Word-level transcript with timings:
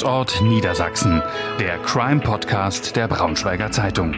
Tatort 0.00 0.40
Niedersachsen, 0.40 1.22
der 1.58 1.76
Crime-Podcast 1.76 2.96
der 2.96 3.06
Braunschweiger 3.06 3.70
Zeitung. 3.70 4.14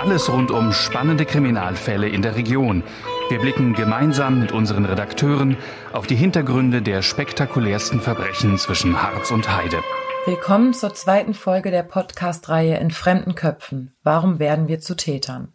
Alles 0.00 0.32
rund 0.32 0.50
um 0.50 0.72
spannende 0.72 1.26
Kriminalfälle 1.26 2.08
in 2.08 2.22
der 2.22 2.36
Region. 2.36 2.82
Wir 3.28 3.38
blicken 3.38 3.74
gemeinsam 3.74 4.40
mit 4.40 4.50
unseren 4.50 4.86
Redakteuren 4.86 5.58
auf 5.92 6.06
die 6.06 6.16
Hintergründe 6.16 6.80
der 6.80 7.02
spektakulärsten 7.02 8.00
Verbrechen 8.00 8.56
zwischen 8.56 9.02
Harz 9.02 9.30
und 9.30 9.54
Heide. 9.54 9.82
Willkommen 10.24 10.72
zur 10.72 10.94
zweiten 10.94 11.34
Folge 11.34 11.70
der 11.70 11.82
Podcast-Reihe 11.82 12.78
In 12.78 12.90
fremden 12.90 13.34
Köpfen. 13.34 13.94
Warum 14.02 14.38
werden 14.38 14.68
wir 14.68 14.80
zu 14.80 14.96
Tätern? 14.96 15.52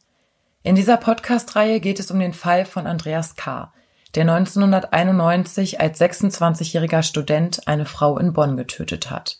In 0.61 0.75
dieser 0.75 0.97
Podcast-Reihe 0.97 1.79
geht 1.79 1.99
es 1.99 2.11
um 2.11 2.19
den 2.19 2.33
Fall 2.33 2.65
von 2.65 2.85
Andreas 2.85 3.35
K., 3.35 3.73
der 4.13 4.29
1991 4.29 5.81
als 5.81 5.99
26-jähriger 5.99 7.01
Student 7.01 7.67
eine 7.67 7.85
Frau 7.85 8.19
in 8.19 8.31
Bonn 8.31 8.57
getötet 8.57 9.09
hat. 9.09 9.39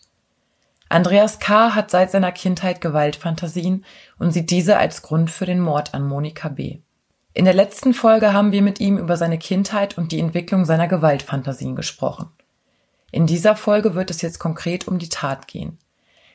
Andreas 0.88 1.40
K. 1.40 1.74
hat 1.74 1.90
seit 1.90 2.10
seiner 2.10 2.32
Kindheit 2.32 2.80
Gewaltfantasien 2.80 3.84
und 4.18 4.30
sieht 4.30 4.50
diese 4.50 4.76
als 4.76 5.02
Grund 5.02 5.30
für 5.30 5.46
den 5.46 5.60
Mord 5.60 5.94
an 5.94 6.06
Monika 6.06 6.48
B. 6.48 6.78
In 7.34 7.44
der 7.44 7.54
letzten 7.54 7.92
Folge 7.92 8.32
haben 8.32 8.52
wir 8.52 8.62
mit 8.62 8.80
ihm 8.80 8.96
über 8.96 9.16
seine 9.16 9.38
Kindheit 9.38 9.98
und 9.98 10.12
die 10.12 10.20
Entwicklung 10.20 10.64
seiner 10.64 10.88
Gewaltfantasien 10.88 11.76
gesprochen. 11.76 12.30
In 13.10 13.26
dieser 13.26 13.56
Folge 13.56 13.94
wird 13.94 14.10
es 14.10 14.22
jetzt 14.22 14.38
konkret 14.38 14.88
um 14.88 14.98
die 14.98 15.08
Tat 15.08 15.48
gehen. 15.48 15.78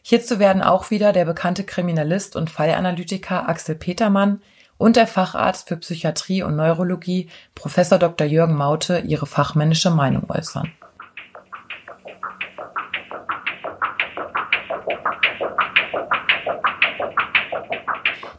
Hierzu 0.04 0.40
werden 0.40 0.62
auch 0.62 0.91
wieder 0.91 1.13
der 1.13 1.26
bekannte 1.26 1.63
Kriminalist 1.63 2.36
und 2.36 2.49
Fallanalytiker 2.49 3.48
Axel 3.48 3.76
Petermann 3.76 4.41
und 4.77 4.96
der 4.96 5.08
Facharzt 5.08 5.68
für 5.68 5.77
Psychiatrie 5.77 6.44
und 6.44 6.55
Neurologie 6.55 7.30
Prof. 7.55 7.76
Dr. 7.76 8.27
Jürgen 8.27 8.55
Maute 8.55 8.99
ihre 8.99 9.27
fachmännische 9.27 9.91
Meinung 9.91 10.30
äußern. 10.30 10.72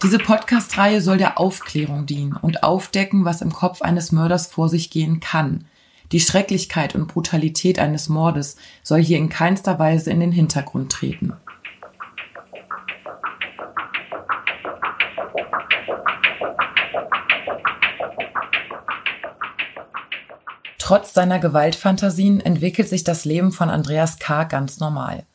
Diese 0.02 0.18
Podcast-Reihe 0.18 1.00
soll 1.00 1.16
der 1.16 1.38
Aufklärung 1.38 2.06
dienen 2.06 2.32
und 2.32 2.64
aufdecken, 2.64 3.24
was 3.24 3.40
im 3.40 3.52
Kopf 3.52 3.82
eines 3.82 4.10
Mörders 4.10 4.48
vor 4.48 4.68
sich 4.68 4.90
gehen 4.90 5.20
kann. 5.20 5.66
Die 6.10 6.18
Schrecklichkeit 6.18 6.96
und 6.96 7.06
Brutalität 7.06 7.78
eines 7.78 8.08
Mordes 8.08 8.56
soll 8.82 9.00
hier 9.00 9.18
in 9.18 9.28
keinster 9.28 9.78
Weise 9.78 10.10
in 10.10 10.18
den 10.18 10.32
Hintergrund 10.32 10.90
treten. 10.90 11.34
Trotz 20.78 21.14
seiner 21.14 21.38
Gewaltfantasien 21.38 22.40
entwickelt 22.40 22.88
sich 22.88 23.04
das 23.04 23.24
Leben 23.24 23.52
von 23.52 23.70
Andreas 23.70 24.18
K. 24.18 24.42
ganz 24.44 24.80
normal. 24.80 25.26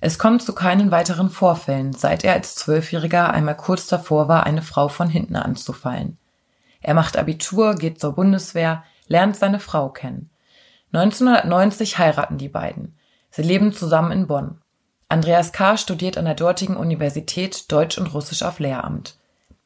Es 0.00 0.18
kommt 0.18 0.42
zu 0.42 0.54
keinen 0.54 0.90
weiteren 0.90 1.28
Vorfällen, 1.28 1.92
seit 1.92 2.24
er 2.24 2.32
als 2.32 2.54
Zwölfjähriger 2.54 3.30
einmal 3.32 3.56
kurz 3.56 3.86
davor 3.86 4.28
war, 4.28 4.44
eine 4.44 4.62
Frau 4.62 4.88
von 4.88 5.08
hinten 5.08 5.36
anzufallen. 5.36 6.16
Er 6.80 6.94
macht 6.94 7.18
Abitur, 7.18 7.74
geht 7.74 8.00
zur 8.00 8.14
Bundeswehr, 8.14 8.82
lernt 9.06 9.36
seine 9.36 9.60
Frau 9.60 9.90
kennen. 9.90 10.30
1990 10.92 11.98
heiraten 11.98 12.38
die 12.38 12.48
beiden. 12.48 12.96
Sie 13.30 13.42
leben 13.42 13.72
zusammen 13.72 14.10
in 14.12 14.26
Bonn. 14.26 14.58
Andreas 15.08 15.52
K. 15.52 15.76
studiert 15.76 16.16
an 16.16 16.24
der 16.24 16.34
dortigen 16.34 16.76
Universität 16.76 17.70
Deutsch 17.70 17.98
und 17.98 18.14
Russisch 18.14 18.42
auf 18.42 18.58
Lehramt. 18.58 19.18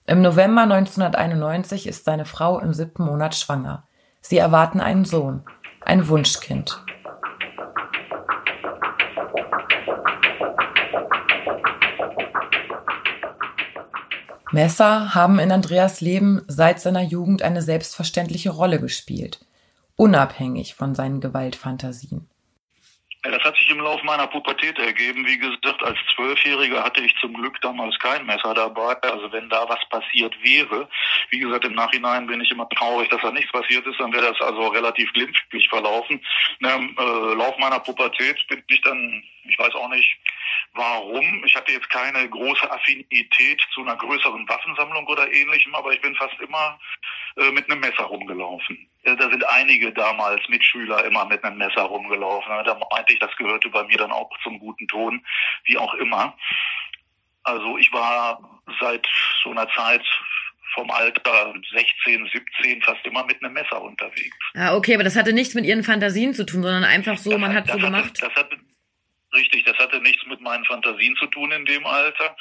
Im 0.07 0.21
November 0.21 0.63
1991 0.63 1.87
ist 1.87 2.05
seine 2.05 2.25
Frau 2.25 2.59
im 2.59 2.75
siebten 2.75 3.05
Monat 3.05 3.35
schwanger. 3.35 3.85
Sie 4.21 4.37
erwarten 4.37 4.81
einen 4.81 5.05
Sohn, 5.05 5.43
ein 5.81 6.09
Wunschkind. 6.09 6.84
Messer 14.55 15.17
haben 15.17 15.41
in 15.41 15.51
Andreas 15.51 16.01
Leben 16.01 16.41
seit 16.47 16.81
seiner 16.81 17.03
Jugend 17.03 17.43
eine 17.43 17.61
selbstverständliche 17.61 18.51
Rolle 18.51 18.81
gespielt, 18.81 19.41
unabhängig 19.97 20.77
von 20.77 20.95
seinen 20.95 21.21
Gewaltfantasien. 21.21 22.31
Das 23.25 23.43
hat 23.43 23.57
sich 23.57 23.69
im 23.71 23.81
Laufe 23.81 24.05
meiner 24.05 24.27
Pubertät 24.27 24.79
ergeben. 24.79 25.27
Wie 25.27 25.39
gesagt, 25.39 25.83
als 25.83 25.99
Zwölfjähriger 26.15 26.85
hatte 26.85 27.01
ich 27.01 27.13
zum 27.21 27.33
Glück 27.33 27.59
damals 27.63 27.99
kein 27.99 28.27
Messer 28.27 28.53
dabei. 28.55 28.95
Also 29.03 29.33
wenn 29.33 29.49
da 29.49 29.67
was 29.69 29.81
passiert 29.89 30.35
wäre, 30.43 30.89
wie 31.31 31.39
gesagt, 31.39 31.65
im 31.65 31.73
Nachhinein 31.73 32.27
bin 32.27 32.43
ich 32.43 32.51
immer 32.51 32.69
traurig, 32.69 33.09
dass 33.09 33.23
da 33.23 33.33
nichts 33.33 33.51
passiert 33.51 33.87
ist, 33.87 33.99
dann 33.99 34.13
wäre 34.13 34.31
das 34.31 34.41
also 34.41 34.69
relativ 34.69 35.11
glimpflich 35.15 35.69
verlaufen. 35.69 36.21
Im 36.61 36.97
äh, 36.97 37.35
Lauf 37.35 37.57
meiner 37.59 37.81
Pubertät 37.81 38.37
bin 38.49 38.63
ich 38.69 38.83
dann, 38.83 39.25
ich 39.49 39.59
weiß 39.59 39.75
auch 39.75 39.89
nicht, 39.89 40.17
warum. 40.75 41.45
Ich 41.45 41.55
hatte 41.57 41.73
jetzt 41.73 41.89
keine 41.91 42.29
große 42.29 42.71
Affinität 42.71 43.63
zu 43.73 43.83
einer 43.83 43.97
größeren 43.97 44.49
Waffensammlung 44.49 45.07
oder 45.07 45.33
ähnlichem, 45.33 45.75
aber 45.75 45.93
ich 45.93 46.01
bin 46.01 46.15
fast 46.17 46.39
immer 46.41 46.79
äh, 47.37 47.51
mit 47.51 47.71
einem 47.71 47.81
Messer 47.81 48.05
rumgelaufen. 48.05 48.89
Äh, 49.03 49.17
da 49.17 49.31
sind 49.31 49.49
einige 49.49 49.93
damals 49.93 50.49
Mitschüler 50.49 51.05
immer 51.05 51.25
mit 51.25 51.43
einem 51.45 51.59
Messer 51.59 51.83
rumgelaufen. 51.83 52.51
Da 52.65 52.79
meinte 52.91 53.13
ich, 53.13 53.19
das 53.19 53.35
gehörte 53.37 53.69
bei 53.71 53.85
mir 53.85 53.99
dann 53.99 54.13
auch 54.13 54.31
zum 54.43 54.59
guten 54.59 54.87
Ton, 54.89 55.25
wie 55.65 55.79
auch 55.79 55.95
immer. 55.95 56.37
Also 57.45 57.79
ich 57.79 57.93
war 57.93 58.61
seit 58.81 59.07
so 59.43 59.51
einer 59.51 59.69
Zeit 59.71 60.05
vom 60.75 60.91
Alter 60.91 61.55
16, 61.73 62.29
17 62.33 62.83
fast 62.83 63.05
immer 63.07 63.25
mit 63.25 63.43
einem 63.43 63.55
Messer 63.55 63.81
unterwegs. 63.81 64.37
Ah, 64.55 64.75
okay, 64.75 64.95
aber 64.95 65.05
das 65.05 65.15
hatte 65.15 65.33
nichts 65.33 65.55
mit 65.55 65.65
Ihren 65.65 65.85
Fantasien 65.85 66.35
zu 66.35 66.45
tun, 66.45 66.63
sondern 66.63 66.85
einfach 66.85 67.17
so, 67.17 67.31
das 67.31 67.41
man 67.41 67.55
hat, 67.55 67.69
hat 67.69 67.73
so 67.73 67.79
gemacht. 67.79 68.21
das 68.21 68.35
hat, 68.35 68.51
Richtig, 69.35 69.65
das 69.65 69.77
hatte 69.79 70.01
nichts 70.01 70.25
mit 70.27 70.41
meinen 70.41 70.65
Fantasien 70.65 71.17
zu 71.17 71.27
tun 71.27 71.51
in 71.51 71.65
dem 71.65 71.85
Alter. 71.87 72.37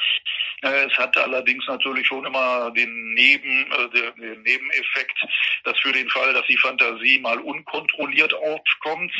Äh, 0.62 0.86
es 0.86 0.98
hatte 0.98 1.24
allerdings 1.24 1.66
natürlich 1.68 2.06
schon 2.06 2.26
immer 2.26 2.72
den, 2.72 3.14
Neben, 3.14 3.72
äh, 3.72 3.90
den 3.90 4.44
Nebeneffekt, 4.44 5.20
dass 5.64 5.78
für 5.80 5.92
den 5.92 6.10
Fall, 6.10 6.34
dass 6.34 6.46
die 6.46 6.58
Fantasie 6.58 7.20
mal 7.20 7.40
unkontrolliert 7.40 8.34
aufkommt, 8.34 9.14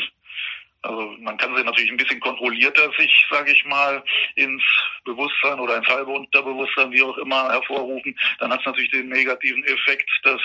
also 0.84 1.16
man 1.18 1.38
kann 1.38 1.56
sie 1.56 1.64
natürlich 1.64 1.90
ein 1.90 1.96
bisschen 1.96 2.20
kontrollierter 2.20 2.90
sich, 2.98 3.26
sage 3.30 3.52
ich 3.52 3.64
mal, 3.64 4.04
ins 4.34 4.62
Bewusstsein 5.04 5.58
oder 5.58 5.78
ins 5.78 5.86
halbe 5.86 6.10
Unterbewusstsein, 6.10 6.92
wie 6.92 7.02
auch 7.02 7.16
immer, 7.16 7.50
hervorrufen. 7.50 8.14
Dann 8.38 8.52
hat 8.52 8.60
es 8.60 8.66
natürlich 8.66 8.90
den 8.90 9.08
negativen 9.08 9.64
Effekt, 9.64 10.10
dass 10.24 10.42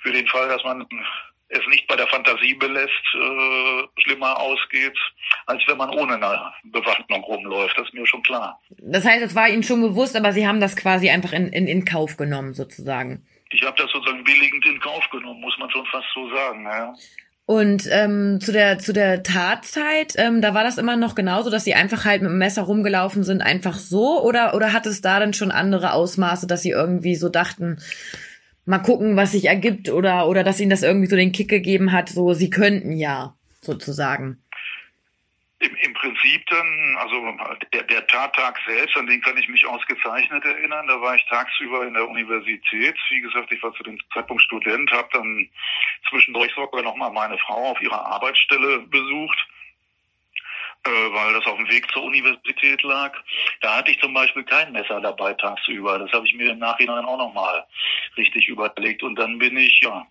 für 0.00 0.12
den 0.12 0.26
Fall, 0.28 0.48
dass 0.48 0.64
man 0.64 0.86
es 1.50 1.66
nicht 1.68 1.86
bei 1.88 1.96
der 1.96 2.06
Fantasie 2.06 2.54
belässt, 2.54 2.90
äh, 3.14 4.00
schlimmer 4.02 4.38
ausgeht, 4.38 4.96
als 5.46 5.62
wenn 5.66 5.76
man 5.76 5.90
ohne 5.90 6.14
eine 6.14 6.52
Bewaffnung 6.64 7.22
rumläuft. 7.24 7.76
Das 7.76 7.86
ist 7.86 7.94
mir 7.94 8.06
schon 8.06 8.22
klar. 8.22 8.60
Das 8.78 9.04
heißt, 9.04 9.22
es 9.22 9.34
war 9.34 9.48
Ihnen 9.48 9.62
schon 9.62 9.80
bewusst, 9.80 10.16
aber 10.16 10.32
Sie 10.32 10.46
haben 10.46 10.60
das 10.60 10.76
quasi 10.76 11.10
einfach 11.10 11.32
in, 11.32 11.48
in, 11.48 11.66
in 11.66 11.84
Kauf 11.84 12.16
genommen, 12.16 12.54
sozusagen. 12.54 13.26
Ich 13.50 13.62
habe 13.62 13.76
das 13.76 13.90
sozusagen 13.90 14.22
billigend 14.22 14.64
in 14.64 14.80
Kauf 14.80 15.08
genommen, 15.10 15.40
muss 15.40 15.58
man 15.58 15.70
schon 15.70 15.84
fast 15.86 16.06
so 16.14 16.30
sagen. 16.34 16.64
Ja. 16.64 16.94
Und 17.46 17.88
ähm, 17.90 18.38
zu 18.40 18.52
der 18.52 18.78
zu 18.78 18.92
der 18.92 19.24
Tatzeit, 19.24 20.14
ähm, 20.18 20.40
da 20.40 20.54
war 20.54 20.62
das 20.62 20.78
immer 20.78 20.96
noch 20.96 21.16
genauso, 21.16 21.50
dass 21.50 21.64
sie 21.64 21.74
einfach 21.74 22.04
halt 22.04 22.22
mit 22.22 22.30
dem 22.30 22.38
Messer 22.38 22.62
rumgelaufen 22.62 23.24
sind, 23.24 23.42
einfach 23.42 23.74
so, 23.74 24.22
oder 24.22 24.54
oder 24.54 24.72
hat 24.72 24.86
es 24.86 25.00
da 25.00 25.18
dann 25.18 25.32
schon 25.32 25.50
andere 25.50 25.94
Ausmaße, 25.94 26.46
dass 26.46 26.62
sie 26.62 26.70
irgendwie 26.70 27.16
so 27.16 27.28
dachten, 27.28 27.80
mal 28.64 28.78
gucken, 28.78 29.16
was 29.16 29.32
sich 29.32 29.46
ergibt 29.46 29.88
oder, 29.88 30.26
oder 30.26 30.44
dass 30.44 30.60
ihnen 30.60 30.70
das 30.70 30.82
irgendwie 30.82 31.08
so 31.08 31.16
den 31.16 31.32
Kick 31.32 31.48
gegeben 31.48 31.92
hat, 31.92 32.08
so 32.08 32.34
sie 32.34 32.50
könnten 32.50 32.92
ja, 32.92 33.34
sozusagen. 33.60 34.42
Im, 35.58 35.74
Im 35.82 35.92
Prinzip 35.92 36.46
dann, 36.46 36.96
also 36.98 37.16
der, 37.74 37.82
der 37.82 38.06
Tattag 38.06 38.58
selbst, 38.66 38.96
an 38.96 39.06
den 39.06 39.20
kann 39.20 39.36
ich 39.36 39.46
mich 39.48 39.66
ausgezeichnet 39.66 40.42
erinnern. 40.42 40.86
Da 40.86 40.98
war 41.02 41.14
ich 41.14 41.24
tagsüber 41.28 41.86
in 41.86 41.92
der 41.92 42.08
Universität. 42.08 42.96
Wie 43.10 43.20
gesagt, 43.20 43.52
ich 43.52 43.62
war 43.62 43.74
zu 43.74 43.82
dem 43.82 43.98
Zeitpunkt 44.14 44.42
Student, 44.42 44.90
habe 44.90 45.08
dann 45.12 45.48
zwischendurch 46.08 46.50
sogar 46.54 46.82
nochmal 46.82 47.12
meine 47.12 47.36
Frau 47.38 47.72
auf 47.72 47.80
ihrer 47.82 48.06
Arbeitsstelle 48.06 48.80
besucht 48.80 49.38
weil 50.84 51.34
das 51.34 51.46
auf 51.46 51.56
dem 51.56 51.68
Weg 51.68 51.90
zur 51.92 52.04
Universität 52.04 52.82
lag. 52.82 53.16
Da 53.60 53.76
hatte 53.76 53.90
ich 53.90 54.00
zum 54.00 54.14
Beispiel 54.14 54.44
kein 54.44 54.72
Messer 54.72 55.00
dabei 55.00 55.34
tagsüber. 55.34 55.98
Das 55.98 56.12
habe 56.12 56.26
ich 56.26 56.34
mir 56.34 56.50
im 56.50 56.58
Nachhinein 56.58 57.04
auch 57.04 57.18
nochmal 57.18 57.64
richtig 58.16 58.48
überlegt. 58.48 59.02
Und 59.02 59.16
dann 59.16 59.38
bin 59.38 59.56
ich 59.56 59.80
ja 59.80 60.06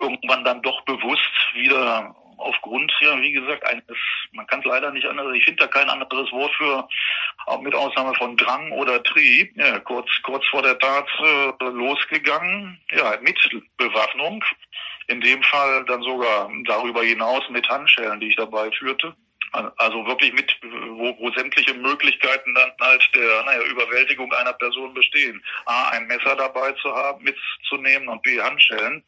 irgendwann 0.00 0.44
dann 0.44 0.62
doch 0.62 0.82
bewusst 0.82 1.30
wieder 1.54 2.14
aufgrund, 2.42 2.92
ja, 3.00 3.20
wie 3.20 3.32
gesagt, 3.32 3.64
eines, 3.66 3.84
man 4.32 4.46
kann 4.46 4.60
es 4.60 4.66
leider 4.66 4.90
nicht 4.90 5.06
anders, 5.06 5.32
ich 5.34 5.44
finde 5.44 5.62
da 5.62 5.66
kein 5.68 5.88
anderes 5.88 6.30
Wort 6.32 6.52
für, 6.56 6.88
mit 7.60 7.74
Ausnahme 7.74 8.14
von 8.14 8.36
Drang 8.36 8.72
oder 8.72 9.02
Trieb, 9.02 9.56
ja, 9.56 9.78
kurz, 9.80 10.08
kurz 10.22 10.44
vor 10.48 10.62
der 10.62 10.78
Tat 10.78 11.08
äh, 11.20 11.64
losgegangen, 11.64 12.80
ja, 12.90 13.16
mit 13.20 13.38
Bewaffnung. 13.76 14.44
In 15.08 15.20
dem 15.20 15.42
Fall 15.42 15.84
dann 15.86 16.02
sogar 16.02 16.50
darüber 16.64 17.02
hinaus 17.02 17.42
mit 17.50 17.68
Handschellen, 17.68 18.20
die 18.20 18.28
ich 18.28 18.36
dabei 18.36 18.70
führte. 18.70 19.14
Also 19.52 20.06
wirklich 20.06 20.32
mit, 20.32 20.56
wo, 20.62 21.14
wo 21.18 21.30
sämtliche 21.32 21.74
Möglichkeiten 21.74 22.54
dann 22.54 22.72
halt 22.80 23.06
der 23.14 23.42
naja, 23.44 23.62
Überwältigung 23.64 24.32
einer 24.32 24.54
Person 24.54 24.94
bestehen. 24.94 25.42
A, 25.66 25.90
ein 25.90 26.06
Messer 26.06 26.34
dabei 26.36 26.72
zu 26.72 26.94
haben, 26.94 27.22
mitzunehmen 27.22 28.08
und 28.08 28.22
B, 28.22 28.40
Handschellen. 28.40 29.02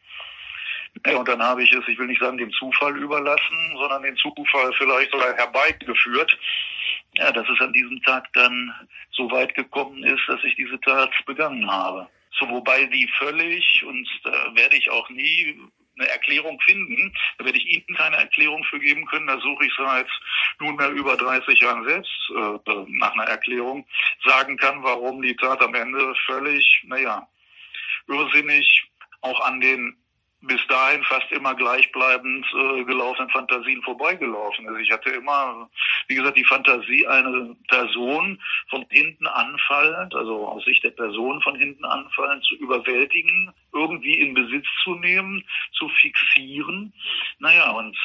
Ja, 1.07 1.17
und 1.17 1.29
dann 1.29 1.43
habe 1.43 1.63
ich 1.63 1.73
es, 1.73 1.87
ich 1.89 1.99
will 1.99 2.07
nicht 2.07 2.21
sagen 2.21 2.39
dem 2.39 2.53
Zufall 2.53 2.97
überlassen, 2.97 3.77
sondern 3.77 4.03
den 4.03 4.17
Zufall 4.17 4.73
vielleicht 4.75 5.11
sogar 5.11 5.35
herbeigeführt, 5.35 6.39
ja, 7.17 7.33
dass 7.33 7.49
es 7.49 7.61
an 7.61 7.73
diesem 7.73 8.01
Tag 8.03 8.33
dann 8.35 8.75
so 9.11 9.31
weit 9.31 9.55
gekommen 9.55 10.05
ist, 10.05 10.23
dass 10.29 10.43
ich 10.45 10.55
diese 10.57 10.81
Tat 10.81 11.11
begangen 11.27 11.71
habe. 11.71 12.07
So, 12.39 12.49
wobei 12.49 12.85
die 12.87 13.09
völlig, 13.19 13.85
und 13.85 14.09
da 14.25 14.55
werde 14.55 14.77
ich 14.77 14.91
auch 14.91 15.09
nie 15.09 15.59
eine 15.99 16.09
Erklärung 16.09 16.61
finden. 16.61 17.13
Da 17.39 17.45
werde 17.45 17.59
ich 17.59 17.67
Ihnen 17.67 17.97
keine 17.97 18.17
Erklärung 18.17 18.65
für 18.65 18.79
geben 18.79 19.07
können. 19.07 19.27
Da 19.27 19.39
suche 19.41 19.67
ich 19.67 19.73
seit 19.77 20.09
nunmehr 20.61 20.91
über 20.91 21.17
30 21.17 21.61
Jahren 21.61 21.85
selbst 21.85 22.13
äh, 22.31 22.85
nach 22.89 23.13
einer 23.13 23.25
Erklärung, 23.25 23.87
sagen 24.25 24.57
kann, 24.57 24.83
warum 24.83 25.23
die 25.23 25.37
Tat 25.37 25.61
am 25.63 25.75
Ende 25.75 26.15
völlig, 26.27 26.83
naja, 26.87 27.27
irrsinnig 28.09 28.91
auch 29.21 29.41
an 29.41 29.61
den 29.61 29.97
bis 30.47 30.61
dahin 30.69 31.03
fast 31.05 31.31
immer 31.33 31.55
gleichbleibend 31.55 32.47
äh, 32.53 32.85
gelaufenen 32.85 33.31
Fantasien 33.31 33.83
vorbeigelaufen 33.83 34.67
ist. 34.69 34.81
Ich 34.83 34.91
hatte 34.91 35.11
immer, 35.11 35.69
wie 36.09 36.15
gesagt, 36.15 36.37
die 36.37 36.45
Fantasie, 36.45 37.07
eine 37.07 37.57
Person 37.69 38.41
von 38.69 38.85
hinten 38.91 39.27
anfallend, 39.27 40.15
also 40.15 40.47
aus 40.49 40.65
Sicht 40.65 40.85
der 40.85 40.91
Person 40.91 41.41
von 41.43 41.57
hinten 41.57 41.85
anfallend 41.85 42.45
zu 42.45 42.57
überwältigen, 42.57 43.53
irgendwie 43.73 44.21
in 44.21 44.35
Besitz 44.35 44.67
zu 44.83 44.95
nehmen, 44.97 45.45
zu 45.73 45.89
fixieren. 45.89 46.93
Naja, 47.39 47.71
und 47.71 47.97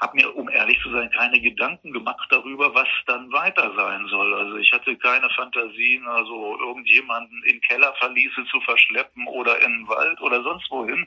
habe 0.00 0.16
mir, 0.16 0.34
um 0.34 0.48
ehrlich 0.48 0.80
zu 0.82 0.90
sein, 0.90 1.10
keine 1.10 1.40
Gedanken 1.40 1.92
gemacht 1.92 2.26
darüber, 2.30 2.74
was 2.74 2.88
dann 3.06 3.30
weiter 3.32 3.70
sein 3.76 4.06
soll. 4.08 4.34
Also 4.34 4.56
ich 4.56 4.72
hatte 4.72 4.96
keine 4.96 5.28
Fantasien, 5.30 6.06
also 6.08 6.58
irgendjemanden 6.58 7.42
in 7.44 7.60
Kellerverliese 7.60 8.44
zu 8.50 8.60
verschleppen 8.62 9.26
oder 9.26 9.60
in 9.60 9.70
den 9.70 9.88
Wald 9.88 10.20
oder 10.20 10.42
sonst 10.42 10.70
wohin. 10.70 11.06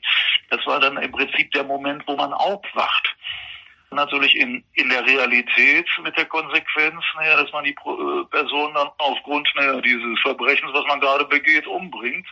Das 0.50 0.66
war 0.68 0.80
dann 0.80 0.98
im 0.98 1.12
Prinzip 1.12 1.52
der 1.52 1.64
Moment, 1.64 2.04
wo 2.08 2.16
man 2.16 2.34
aufwacht. 2.34 3.16
Natürlich 3.90 4.36
in, 4.36 4.64
in 4.74 4.90
der 4.90 5.06
Realität 5.06 5.88
mit 6.04 6.18
der 6.18 6.26
Konsequenz, 6.26 7.04
naja, 7.16 7.38
dass 7.38 7.52
man 7.52 7.64
die 7.64 7.76
äh, 7.76 8.26
Person 8.30 8.74
dann 8.74 8.90
aufgrund 8.98 9.48
naja, 9.56 9.80
dieses 9.82 10.20
Verbrechens, 10.22 10.74
was 10.74 10.86
man 10.88 11.00
gerade 11.00 11.26
begeht, 11.26 11.68
umbringt. 11.68 12.28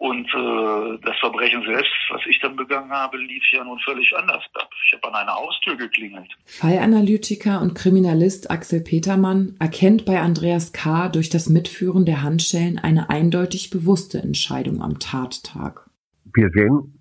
Und 0.00 0.26
äh, 0.28 0.98
das 1.04 1.14
Verbrechen 1.18 1.62
selbst, 1.62 1.92
was 2.08 2.22
ich 2.26 2.40
dann 2.40 2.56
begangen 2.56 2.90
habe, 2.90 3.18
lief 3.18 3.42
ja 3.52 3.62
nun 3.62 3.78
völlig 3.80 4.10
anders 4.16 4.42
ab. 4.54 4.70
Ich 4.86 4.94
habe 4.94 5.08
an 5.08 5.20
einer 5.20 5.34
Haustür 5.34 5.76
geklingelt. 5.76 6.32
Fallanalytiker 6.46 7.60
und 7.60 7.74
Kriminalist 7.74 8.50
Axel 8.50 8.80
Petermann 8.80 9.56
erkennt 9.60 10.06
bei 10.06 10.18
Andreas 10.18 10.72
K. 10.72 11.10
durch 11.10 11.28
das 11.28 11.50
Mitführen 11.50 12.06
der 12.06 12.22
Handschellen 12.22 12.78
eine 12.78 13.10
eindeutig 13.10 13.68
bewusste 13.68 14.22
Entscheidung 14.22 14.80
am 14.80 14.98
Tattag. 14.98 15.84
Wir 16.32 16.48
sehen 16.48 16.98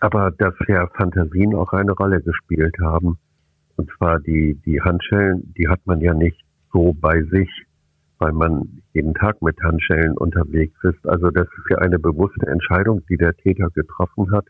aber, 0.00 0.32
dass 0.32 0.54
ja 0.66 0.88
Fantasien 0.96 1.54
auch 1.54 1.72
eine 1.72 1.92
Rolle 1.92 2.20
gespielt 2.20 2.74
haben. 2.80 3.16
Und 3.76 3.92
zwar 3.96 4.18
die, 4.18 4.60
die 4.66 4.82
Handschellen, 4.82 5.54
die 5.56 5.68
hat 5.68 5.86
man 5.86 6.00
ja 6.00 6.14
nicht 6.14 6.40
so 6.72 6.96
bei 7.00 7.22
sich 7.30 7.48
weil 8.18 8.32
man 8.32 8.82
jeden 8.92 9.14
Tag 9.14 9.40
mit 9.42 9.60
Handschellen 9.62 10.16
unterwegs 10.16 10.76
ist. 10.82 11.06
Also 11.06 11.30
das 11.30 11.46
ist 11.46 11.70
ja 11.70 11.78
eine 11.78 11.98
bewusste 11.98 12.46
Entscheidung, 12.46 13.02
die 13.08 13.16
der 13.16 13.34
Täter 13.34 13.70
getroffen 13.70 14.32
hat, 14.32 14.46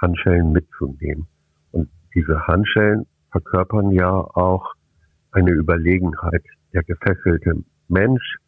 Handschellen 0.00 0.52
mitzunehmen. 0.52 1.26
Und 1.70 1.88
diese 2.14 2.46
Handschellen 2.46 3.06
verkörpern 3.30 3.90
ja 3.92 4.10
auch 4.10 4.74
eine 5.30 5.52
Überlegenheit. 5.52 6.44
Der 6.72 6.82
gefesselte 6.82 7.64
Mensch 7.88 8.38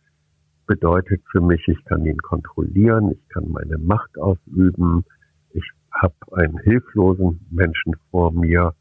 bedeutet 0.66 1.22
für 1.30 1.40
mich, 1.40 1.62
ich 1.68 1.84
kann 1.84 2.04
ihn 2.04 2.18
kontrollieren, 2.18 3.12
ich 3.12 3.28
kann 3.28 3.48
meine 3.50 3.78
Macht 3.78 4.18
ausüben, 4.18 5.04
ich 5.50 5.64
habe 5.92 6.14
einen 6.32 6.58
hilflosen 6.58 7.46
Menschen 7.50 7.94
vor 8.10 8.32
mir. 8.32 8.74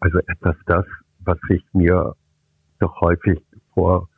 Also 0.00 0.18
etwas 0.26 0.56
das, 0.66 0.86
was 1.20 1.38
ich 1.50 1.64
mir 1.74 2.14
doch 2.80 3.00
häufig 3.00 3.40
vor 3.74 4.08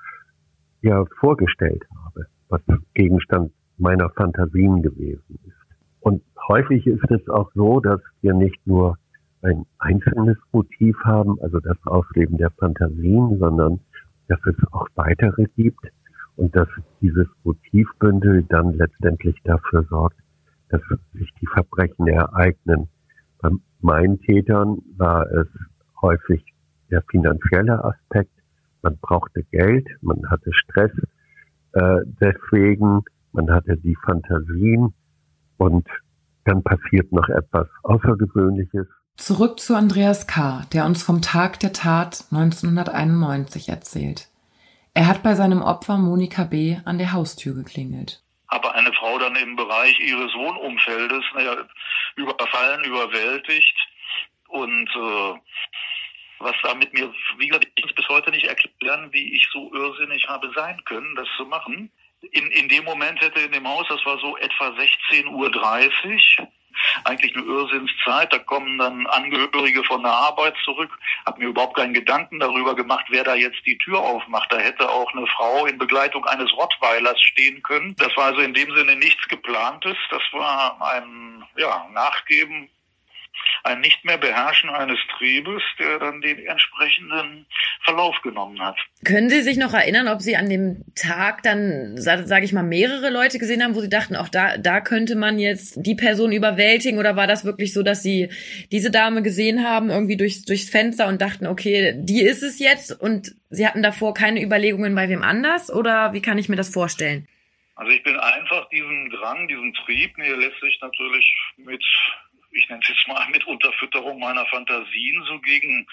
ja 0.84 1.04
vorgestellt 1.18 1.84
habe, 2.04 2.26
was 2.48 2.60
Gegenstand 2.94 3.52
meiner 3.78 4.10
Fantasien 4.10 4.82
gewesen 4.82 5.38
ist. 5.44 5.54
Und 6.00 6.22
häufig 6.48 6.86
ist 6.86 7.10
es 7.10 7.28
auch 7.28 7.50
so, 7.54 7.80
dass 7.80 8.00
wir 8.20 8.34
nicht 8.34 8.64
nur 8.66 8.98
ein 9.42 9.64
einzelnes 9.78 10.36
Motiv 10.52 10.96
haben, 11.04 11.40
also 11.40 11.58
das 11.60 11.76
Ausleben 11.86 12.36
der 12.36 12.50
Fantasien, 12.50 13.38
sondern 13.38 13.80
dass 14.28 14.38
es 14.46 14.56
auch 14.72 14.86
weitere 14.94 15.46
gibt 15.56 15.86
und 16.36 16.54
dass 16.54 16.68
dieses 17.00 17.26
Motivbündel 17.42 18.44
dann 18.44 18.74
letztendlich 18.74 19.36
dafür 19.44 19.84
sorgt, 19.84 20.18
dass 20.68 20.80
sich 21.12 21.30
die 21.40 21.46
Verbrechen 21.46 22.06
ereignen. 22.06 22.88
Bei 23.40 23.50
meinen 23.80 24.20
Tätern 24.20 24.78
war 24.96 25.30
es 25.30 25.46
häufig 26.00 26.44
der 26.90 27.02
finanzielle 27.10 27.84
Aspekt, 27.84 28.33
man 28.84 28.98
brauchte 28.98 29.42
Geld, 29.50 29.88
man 30.02 30.30
hatte 30.30 30.52
Stress, 30.52 30.92
äh, 31.72 32.00
deswegen, 32.20 33.02
man 33.32 33.50
hatte 33.50 33.76
die 33.78 33.96
Fantasien 34.04 34.94
und 35.56 35.88
dann 36.44 36.62
passiert 36.62 37.10
noch 37.10 37.28
etwas 37.28 37.66
Außergewöhnliches. 37.82 38.86
Zurück 39.16 39.58
zu 39.58 39.74
Andreas 39.74 40.26
K., 40.26 40.66
der 40.72 40.84
uns 40.84 41.02
vom 41.02 41.22
Tag 41.22 41.58
der 41.60 41.72
Tat 41.72 42.24
1991 42.30 43.68
erzählt. 43.68 44.28
Er 44.92 45.08
hat 45.08 45.22
bei 45.22 45.34
seinem 45.34 45.62
Opfer 45.62 45.98
Monika 45.98 46.44
B. 46.44 46.76
an 46.84 46.98
der 46.98 47.12
Haustür 47.12 47.54
geklingelt. 47.54 48.22
Aber 48.48 48.74
eine 48.74 48.92
Frau 48.92 49.18
dann 49.18 49.34
im 49.36 49.56
Bereich 49.56 49.98
ihres 49.98 50.32
Wohnumfeldes 50.34 51.24
naja, 51.34 51.56
überfallen, 52.16 52.84
überwältigt 52.84 53.74
und 54.48 54.88
äh, 54.88 55.34
was 56.44 56.54
da 56.62 56.74
mit 56.74 56.92
mir, 56.92 57.12
wie 57.38 57.48
gesagt, 57.48 57.66
ich 57.66 57.82
kann 57.82 57.94
bis 57.94 58.08
heute 58.08 58.30
nicht 58.30 58.46
erklären, 58.46 59.12
wie 59.12 59.34
ich 59.34 59.48
so 59.52 59.72
irrsinnig 59.74 60.28
habe 60.28 60.50
sein 60.54 60.80
können, 60.84 61.16
das 61.16 61.28
zu 61.36 61.46
machen. 61.46 61.90
In, 62.32 62.50
in 62.52 62.68
dem 62.68 62.84
Moment 62.84 63.20
hätte 63.20 63.40
in 63.40 63.52
dem 63.52 63.68
Haus, 63.68 63.86
das 63.88 64.04
war 64.04 64.18
so 64.18 64.36
etwa 64.36 64.68
16.30 64.68 65.30
Uhr, 65.30 66.48
eigentlich 67.04 67.36
eine 67.36 67.44
Irrsinnszeit. 67.44 68.32
Da 68.32 68.38
kommen 68.38 68.78
dann 68.78 69.06
Angehörige 69.06 69.84
von 69.84 70.02
der 70.02 70.12
Arbeit 70.12 70.54
zurück. 70.64 70.90
Hab 71.26 71.38
mir 71.38 71.48
überhaupt 71.48 71.76
keinen 71.76 71.94
Gedanken 71.94 72.40
darüber 72.40 72.74
gemacht, 72.74 73.06
wer 73.08 73.24
da 73.24 73.34
jetzt 73.34 73.64
die 73.66 73.78
Tür 73.78 74.00
aufmacht. 74.00 74.52
Da 74.52 74.58
hätte 74.58 74.90
auch 74.90 75.12
eine 75.12 75.26
Frau 75.26 75.66
in 75.66 75.78
Begleitung 75.78 76.24
eines 76.26 76.52
Rottweilers 76.52 77.20
stehen 77.20 77.62
können. 77.62 77.94
Das 77.96 78.16
war 78.16 78.26
also 78.26 78.40
in 78.40 78.54
dem 78.54 78.74
Sinne 78.74 78.96
nichts 78.96 79.26
geplantes. 79.28 79.96
Das 80.10 80.22
war 80.32 80.76
ein 80.80 81.44
ja, 81.56 81.86
Nachgeben 81.92 82.68
ein 83.62 83.80
nicht 83.80 84.04
mehr 84.04 84.18
Beherrschen 84.18 84.70
eines 84.70 84.98
Triebes, 85.16 85.62
der 85.78 85.98
dann 85.98 86.20
den 86.20 86.38
entsprechenden 86.46 87.46
Verlauf 87.82 88.20
genommen 88.22 88.60
hat. 88.60 88.76
Können 89.04 89.30
Sie 89.30 89.42
sich 89.42 89.56
noch 89.56 89.72
erinnern, 89.72 90.08
ob 90.08 90.20
Sie 90.20 90.36
an 90.36 90.48
dem 90.48 90.84
Tag 90.94 91.42
dann, 91.42 91.96
sage 91.96 92.44
ich 92.44 92.52
mal, 92.52 92.62
mehrere 92.62 93.10
Leute 93.10 93.38
gesehen 93.38 93.62
haben, 93.62 93.74
wo 93.74 93.80
Sie 93.80 93.88
dachten, 93.88 94.16
auch 94.16 94.28
da, 94.28 94.58
da 94.58 94.80
könnte 94.80 95.16
man 95.16 95.38
jetzt 95.38 95.76
die 95.76 95.94
Person 95.94 96.32
überwältigen? 96.32 96.98
Oder 96.98 97.16
war 97.16 97.26
das 97.26 97.44
wirklich 97.44 97.72
so, 97.72 97.82
dass 97.82 98.02
Sie 98.02 98.28
diese 98.72 98.90
Dame 98.90 99.22
gesehen 99.22 99.66
haben, 99.66 99.90
irgendwie 99.90 100.16
durchs, 100.16 100.44
durchs 100.44 100.70
Fenster 100.70 101.08
und 101.08 101.20
dachten, 101.20 101.46
okay, 101.46 101.94
die 101.96 102.22
ist 102.22 102.42
es 102.42 102.58
jetzt 102.58 102.92
und 103.00 103.34
Sie 103.50 103.66
hatten 103.66 103.82
davor 103.82 104.14
keine 104.14 104.42
Überlegungen 104.42 104.94
bei 104.94 105.08
wem 105.08 105.22
anders? 105.22 105.72
Oder 105.72 106.12
wie 106.12 106.22
kann 106.22 106.38
ich 106.38 106.48
mir 106.48 106.56
das 106.56 106.72
vorstellen? 106.72 107.26
Also 107.76 107.90
ich 107.90 108.02
bin 108.04 108.16
einfach 108.16 108.68
diesem 108.68 109.10
Drang, 109.10 109.48
diesem 109.48 109.74
Trieb, 109.74 110.14
der 110.16 110.36
lässt 110.36 110.60
sich 110.60 110.78
natürlich 110.80 111.26
mit 111.56 111.84
ich 112.54 112.68
nenne 112.68 112.80
es 112.82 112.88
jetzt 112.88 113.06
mal 113.08 113.26
mit 113.28 113.44
Unterfütterung 113.46 114.18
meiner 114.18 114.46
Fantasien, 114.46 115.22
so 115.24 115.38
gegen, 115.40 115.86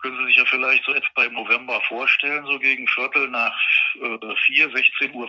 können 0.00 0.18
Sie 0.18 0.26
sich 0.26 0.36
ja 0.36 0.44
vielleicht 0.46 0.84
so 0.84 0.92
etwa 0.92 1.24
im 1.24 1.34
November 1.34 1.80
vorstellen, 1.82 2.44
so 2.46 2.58
gegen 2.58 2.86
Viertel 2.88 3.28
nach 3.28 3.56
äh, 3.94 4.34
4, 4.46 4.70
16.15 4.70 5.12
Uhr 5.14 5.28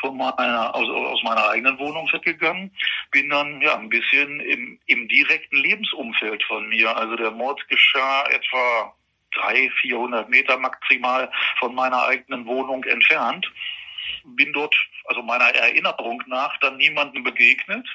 von 0.00 0.16
meiner, 0.16 0.74
aus, 0.74 0.88
aus 0.88 1.22
meiner 1.24 1.48
eigenen 1.50 1.78
Wohnung 1.78 2.10
weggegangen. 2.12 2.70
Bin 3.10 3.28
dann 3.28 3.60
ja 3.60 3.76
ein 3.76 3.88
bisschen 3.88 4.40
im, 4.40 4.78
im 4.86 5.08
direkten 5.08 5.56
Lebensumfeld 5.56 6.42
von 6.44 6.68
mir. 6.68 6.96
Also 6.96 7.16
der 7.16 7.32
Mord 7.32 7.66
geschah 7.68 8.24
etwa 8.28 8.94
drei, 9.34 9.70
400 9.80 10.28
Meter 10.28 10.56
maximal 10.58 11.30
von 11.58 11.74
meiner 11.74 12.04
eigenen 12.04 12.46
Wohnung 12.46 12.84
entfernt. 12.84 13.50
Bin 14.24 14.52
dort, 14.52 14.76
also 15.06 15.22
meiner 15.22 15.46
Erinnerung 15.46 16.22
nach, 16.26 16.56
dann 16.58 16.76
niemandem 16.76 17.24
begegnet 17.24 17.88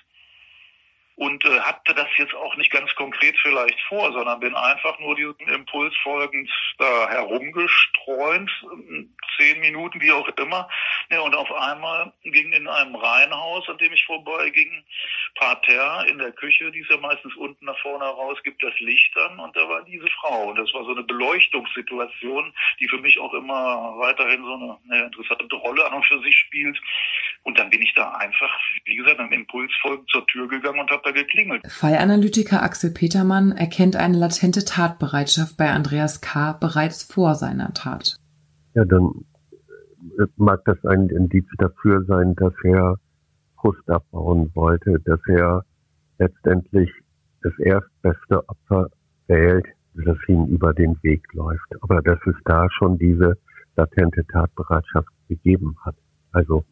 und 1.18 1.44
äh, 1.46 1.60
hatte 1.62 1.96
das 1.96 2.08
jetzt 2.18 2.36
auch 2.36 2.56
nicht 2.58 2.72
ganz 2.72 2.94
konkret 2.94 3.36
vielleicht 3.42 3.80
vor, 3.90 4.12
sondern 4.14 4.40
bin 4.40 4.56
einfach 4.56 5.00
nur 5.00 5.16
diesem 5.16 5.36
Impuls 5.48 5.94
folgend 6.04 6.50
da 6.78 7.10
herumgestreunt, 7.10 8.52
zehn 9.38 9.60
Minuten, 9.60 10.00
wie 10.00 10.12
auch 10.12 10.28
immer. 10.38 10.70
Ja, 11.10 11.22
und 11.22 11.34
auf 11.34 11.52
einmal 11.52 12.14
ging 12.24 12.52
in 12.52 12.68
einem 12.68 12.96
Reihenhaus, 12.96 13.68
an 13.68 13.80
dem 13.80 13.94
ich 13.94 14.06
vorbeiging, 14.06 14.84
Parterre 15.36 16.08
in 16.08 16.20
der 16.20 16.32
Küche, 16.34 16.72
die 16.72 16.80
ist 16.80 16.90
ja 16.90 16.98
meistens 16.98 17.36
unten 17.36 17.66
nach 17.66 17.78
vorne 17.80 18.06
raus, 18.06 18.38
gibt 18.44 18.62
das 18.62 18.78
Licht 18.80 19.18
an 19.18 19.40
und 19.40 19.56
da 19.56 19.68
war 19.68 19.84
diese 19.86 20.08
Frau. 20.22 20.50
Und 20.50 20.58
das 20.58 20.72
war 20.74 20.84
so 20.84 20.92
eine 20.92 21.04
Beleuchtungssituation, 21.04 22.54
die 22.80 22.88
für 22.88 23.00
mich 23.00 23.20
auch 23.20 23.34
immer 23.34 23.96
weiterhin 23.98 24.44
so 24.44 24.54
eine, 24.54 24.78
eine 24.90 25.06
interessante 25.06 25.56
Rolle 25.56 25.86
an 25.86 25.94
und 25.96 26.06
für 26.06 26.20
sich 26.22 26.36
spielt. 26.36 26.80
Und 27.44 27.58
dann 27.58 27.70
bin 27.70 27.82
ich 27.82 27.94
da 27.96 28.12
einfach, 28.12 28.60
wie 28.86 28.96
gesagt, 28.96 29.20
einem 29.20 29.32
Impuls 29.32 29.72
folgend 29.82 30.10
zur 30.10 30.28
Tür 30.28 30.48
gegangen 30.48 30.80
und 30.80 30.92
habe 30.92 31.07
da 31.08 31.12
geklingelt. 31.12 31.62
Fallanalytiker 31.68 32.62
Axel 32.64 32.92
Petermann 32.92 33.52
erkennt 33.52 33.96
eine 33.96 34.18
latente 34.18 34.66
Tatbereitschaft 34.66 35.58
bei 35.58 35.72
Andreas 35.72 36.22
K. 36.22 36.54
bereits 36.54 37.04
vor 37.04 37.36
seiner 37.36 37.74
Tat. 37.74 38.18
Ja, 38.74 38.86
dann 38.86 39.26
äh, 40.20 40.26
mag 40.36 40.64
das 40.66 40.84
ein 40.86 41.10
Indiz 41.10 41.46
dafür 41.58 42.04
sein, 42.06 42.36
dass 42.36 42.54
er 42.64 42.98
Frust 43.60 43.90
abbauen 43.90 44.52
wollte, 44.54 45.00
dass 45.06 45.20
er 45.28 45.64
letztendlich 46.20 46.92
das 47.42 47.54
erstbeste 47.60 48.48
Opfer 48.50 48.90
wählt, 49.28 49.66
das 49.94 50.18
ihm 50.28 50.46
über 50.46 50.74
den 50.74 51.02
Weg 51.02 51.34
läuft. 51.34 51.82
Aber 51.82 52.02
dass 52.02 52.20
es 52.26 52.36
da 52.46 52.68
schon 52.78 52.98
diese 52.98 53.38
latente 53.76 54.26
Tatbereitschaft 54.28 55.10
gegeben 55.28 55.76
hat. 55.84 55.96
Also 56.32 56.66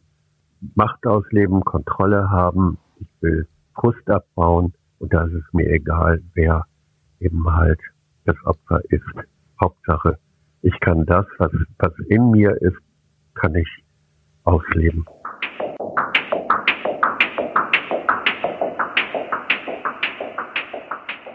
Macht 0.74 1.06
ausleben, 1.06 1.60
Kontrolle 1.62 2.30
haben, 2.30 2.78
ich 2.98 3.08
will 3.20 3.46
Frust 3.78 4.08
abbauen 4.08 4.72
und 4.98 5.12
da 5.12 5.24
ist 5.24 5.34
es 5.34 5.44
mir 5.52 5.70
egal, 5.70 6.22
wer 6.34 6.64
eben 7.20 7.54
halt 7.54 7.80
das 8.24 8.36
Opfer 8.44 8.80
ist. 8.88 9.04
Hauptsache, 9.60 10.18
ich 10.62 10.78
kann 10.80 11.04
das, 11.06 11.26
was, 11.38 11.52
was 11.78 11.92
in 12.08 12.30
mir 12.30 12.50
ist, 12.62 12.78
kann 13.34 13.54
ich 13.54 13.68
ausleben. 14.44 15.04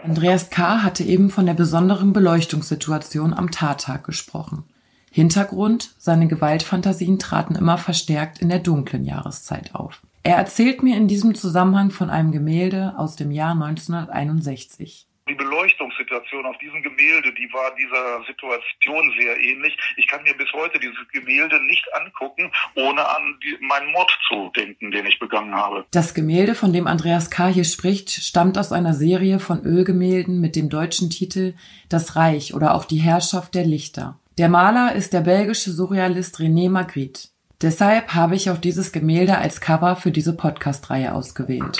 Andreas 0.04 0.50
K. 0.50 0.82
hatte 0.82 1.04
eben 1.04 1.30
von 1.30 1.46
der 1.46 1.54
besonderen 1.54 2.12
Beleuchtungssituation 2.12 3.32
am 3.32 3.52
Tattag 3.52 4.04
gesprochen. 4.04 4.64
Hintergrund, 5.12 5.94
seine 5.98 6.26
Gewaltfantasien 6.26 7.20
traten 7.20 7.54
immer 7.54 7.78
verstärkt 7.78 8.42
in 8.42 8.48
der 8.48 8.58
dunklen 8.58 9.04
Jahreszeit 9.04 9.74
auf. 9.74 10.02
Er 10.24 10.36
erzählt 10.36 10.84
mir 10.84 10.96
in 10.96 11.08
diesem 11.08 11.34
Zusammenhang 11.34 11.90
von 11.90 12.08
einem 12.08 12.30
Gemälde 12.30 12.94
aus 12.96 13.16
dem 13.16 13.32
Jahr 13.32 13.52
1961. 13.52 15.08
Die 15.28 15.34
Beleuchtungssituation 15.34 16.46
auf 16.46 16.58
diesem 16.58 16.82
Gemälde, 16.82 17.32
die 17.34 17.48
war 17.52 17.74
dieser 17.74 18.24
Situation 18.26 19.12
sehr 19.18 19.36
ähnlich. 19.38 19.76
Ich 19.96 20.06
kann 20.06 20.22
mir 20.22 20.34
bis 20.34 20.52
heute 20.52 20.78
dieses 20.78 20.98
Gemälde 21.12 21.64
nicht 21.64 21.84
angucken, 21.94 22.52
ohne 22.76 23.08
an 23.08 23.38
die, 23.42 23.56
meinen 23.64 23.90
Mord 23.92 24.16
zu 24.28 24.52
denken, 24.56 24.92
den 24.92 25.06
ich 25.06 25.18
begangen 25.18 25.54
habe. 25.54 25.86
Das 25.90 26.14
Gemälde, 26.14 26.54
von 26.54 26.72
dem 26.72 26.86
Andreas 26.86 27.30
K. 27.30 27.48
hier 27.48 27.64
spricht, 27.64 28.10
stammt 28.10 28.58
aus 28.58 28.72
einer 28.72 28.94
Serie 28.94 29.40
von 29.40 29.64
Ölgemälden 29.64 30.40
mit 30.40 30.54
dem 30.54 30.68
deutschen 30.68 31.10
Titel 31.10 31.54
Das 31.88 32.14
Reich 32.14 32.54
oder 32.54 32.74
auch 32.74 32.84
die 32.84 33.00
Herrschaft 33.00 33.54
der 33.54 33.64
Lichter. 33.64 34.18
Der 34.38 34.48
Maler 34.48 34.94
ist 34.94 35.12
der 35.12 35.20
belgische 35.20 35.70
Surrealist 35.70 36.38
René 36.38 36.70
Magritte. 36.70 37.31
Deshalb 37.62 38.14
habe 38.14 38.34
ich 38.34 38.50
auch 38.50 38.58
dieses 38.58 38.90
Gemälde 38.90 39.38
als 39.38 39.60
Cover 39.60 39.94
für 39.94 40.10
diese 40.10 40.36
Podcast-Reihe 40.36 41.14
ausgewählt. 41.14 41.78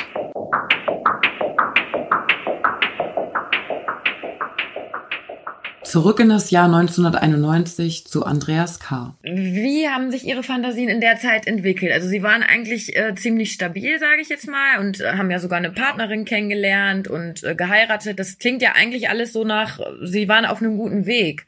Zurück 5.83 6.21
in 6.21 6.29
das 6.29 6.53
Jahr 6.53 6.67
1991 6.67 8.07
zu 8.07 8.25
Andreas 8.25 8.79
K. 8.79 9.15
Wie 9.25 9.89
haben 9.89 10.13
sich 10.13 10.25
Ihre 10.25 10.45
Fantasien 10.45 10.89
in 10.89 11.01
der 11.01 11.17
Zeit 11.17 11.49
entwickelt? 11.49 11.93
Also 11.93 12.09
Sie 12.09 12.23
waren 12.23 12.45
eigentlich 12.45 12.97
äh, 12.97 13.15
ziemlich 13.17 13.53
stabil, 13.53 13.99
sage 13.99 14.23
ich 14.23 14.29
jetzt 14.29 14.49
mal, 14.49 14.79
und 14.79 15.01
äh, 15.01 15.15
haben 15.19 15.33
ja 15.33 15.41
sogar 15.41 15.59
eine 15.59 15.73
Partnerin 15.73 16.25
kennengelernt 16.25 17.09
und 17.09 17.43
äh, 17.43 17.57
geheiratet. 17.57 18.21
Das 18.21 18.39
klingt 18.39 18.63
ja 18.63 18.73
eigentlich 18.77 19.11
alles 19.11 19.33
so 19.33 19.45
nach, 19.45 19.81
Sie 20.01 20.29
waren 20.29 20.47
auf 20.47 20.63
einem 20.63 20.79
guten 20.79 21.07
Weg. 21.07 21.45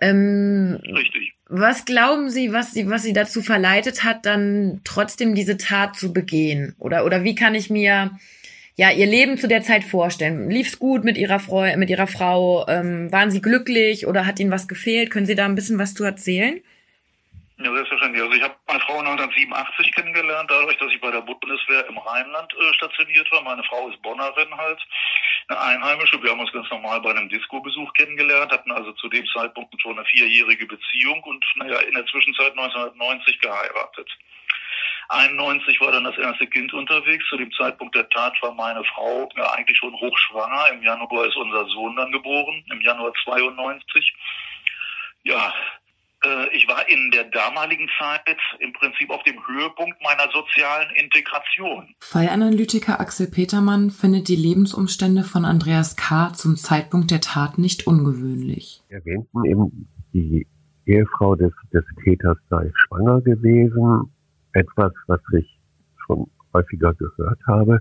Ähm, 0.00 0.80
Richtig. 0.82 1.34
Was 1.52 1.84
glauben 1.84 2.30
Sie, 2.30 2.52
was 2.52 2.72
Sie, 2.72 2.88
was 2.88 3.02
Sie 3.02 3.12
dazu 3.12 3.42
verleitet 3.42 4.04
hat, 4.04 4.24
dann 4.24 4.82
trotzdem 4.84 5.34
diese 5.34 5.56
Tat 5.56 5.96
zu 5.96 6.12
begehen? 6.12 6.76
Oder, 6.78 7.04
oder 7.04 7.24
wie 7.24 7.34
kann 7.34 7.56
ich 7.56 7.70
mir 7.70 8.12
ja, 8.76 8.90
ihr 8.92 9.06
Leben 9.06 9.36
zu 9.36 9.48
der 9.48 9.62
Zeit 9.62 9.82
vorstellen? 9.82 10.48
Lief's 10.48 10.78
gut 10.78 11.02
mit 11.04 11.18
ihrer 11.18 11.40
Frau, 11.40 11.76
mit 11.76 11.90
ihrer 11.90 12.06
Frau? 12.06 12.68
Ähm, 12.68 13.10
waren 13.10 13.32
sie 13.32 13.42
glücklich 13.42 14.06
oder 14.06 14.26
hat 14.26 14.38
ihnen 14.38 14.52
was 14.52 14.68
gefehlt? 14.68 15.10
Können 15.10 15.26
Sie 15.26 15.34
da 15.34 15.44
ein 15.44 15.56
bisschen 15.56 15.78
was 15.78 15.94
zu 15.94 16.04
erzählen? 16.04 16.60
Ja, 17.62 17.74
selbstverständlich. 17.74 18.22
Also 18.22 18.34
ich 18.34 18.42
habe 18.42 18.54
meine 18.66 18.80
Frau 18.80 18.98
1987 19.00 19.92
kennengelernt, 19.92 20.50
dadurch, 20.50 20.78
dass 20.78 20.90
ich 20.92 21.00
bei 21.00 21.10
der 21.10 21.20
Bundeswehr 21.20 21.86
im 21.88 21.98
Rheinland 21.98 22.50
äh, 22.54 22.74
stationiert 22.74 23.30
war. 23.32 23.42
Meine 23.42 23.62
Frau 23.64 23.88
ist 23.90 24.00
Bonnerin 24.00 24.56
halt, 24.56 24.80
eine 25.48 25.60
Einheimische. 25.60 26.22
Wir 26.22 26.30
haben 26.30 26.40
uns 26.40 26.52
ganz 26.52 26.70
normal 26.70 27.02
bei 27.02 27.10
einem 27.10 27.28
Disco-Besuch 27.28 27.92
kennengelernt, 27.92 28.50
hatten 28.50 28.72
also 28.72 28.92
zu 28.92 29.08
dem 29.08 29.26
Zeitpunkt 29.26 29.74
schon 29.82 29.98
eine 29.98 30.06
vierjährige 30.06 30.66
Beziehung 30.66 31.22
und 31.24 31.44
naja, 31.56 31.80
in 31.80 31.94
der 31.94 32.06
Zwischenzeit 32.06 32.52
1990 32.52 33.38
geheiratet. 33.40 34.08
91 35.10 35.80
war 35.80 35.92
dann 35.92 36.04
das 36.04 36.16
erste 36.16 36.46
Kind 36.46 36.72
unterwegs. 36.72 37.26
Zu 37.28 37.36
dem 37.36 37.52
Zeitpunkt 37.52 37.94
der 37.94 38.08
Tat 38.08 38.40
war 38.42 38.54
meine 38.54 38.84
Frau 38.84 39.28
ja 39.36 39.50
eigentlich 39.52 39.76
schon 39.76 39.92
hochschwanger. 39.92 40.70
Im 40.72 40.82
Januar 40.82 41.26
ist 41.26 41.36
unser 41.36 41.66
Sohn 41.66 41.96
dann 41.96 42.12
geboren, 42.12 42.64
im 42.70 42.80
Januar 42.80 43.12
92. 43.24 44.14
Ja, 45.24 45.52
ich 46.52 46.68
war 46.68 46.88
in 46.88 47.10
der 47.12 47.24
damaligen 47.24 47.88
Zeit 47.98 48.36
im 48.58 48.72
Prinzip 48.72 49.10
auf 49.10 49.22
dem 49.22 49.36
Höhepunkt 49.46 50.00
meiner 50.02 50.30
sozialen 50.32 50.90
Integration. 50.96 51.94
Fallanalytiker 52.00 53.00
Axel 53.00 53.26
Petermann 53.26 53.90
findet 53.90 54.28
die 54.28 54.36
Lebensumstände 54.36 55.24
von 55.24 55.44
Andreas 55.44 55.96
K. 55.96 56.32
zum 56.34 56.56
Zeitpunkt 56.56 57.10
der 57.10 57.20
Tat 57.20 57.58
nicht 57.58 57.86
ungewöhnlich. 57.86 58.82
Erwähnten 58.88 59.44
eben, 59.44 59.88
die 60.12 60.46
Ehefrau 60.86 61.36
des, 61.36 61.52
des 61.72 61.84
Täters 62.04 62.36
sei 62.48 62.70
schwanger 62.74 63.20
gewesen 63.20 64.12
etwas, 64.52 64.92
was 65.06 65.20
ich 65.38 65.60
schon 66.04 66.26
häufiger 66.52 66.94
gehört 66.94 67.40
habe, 67.46 67.80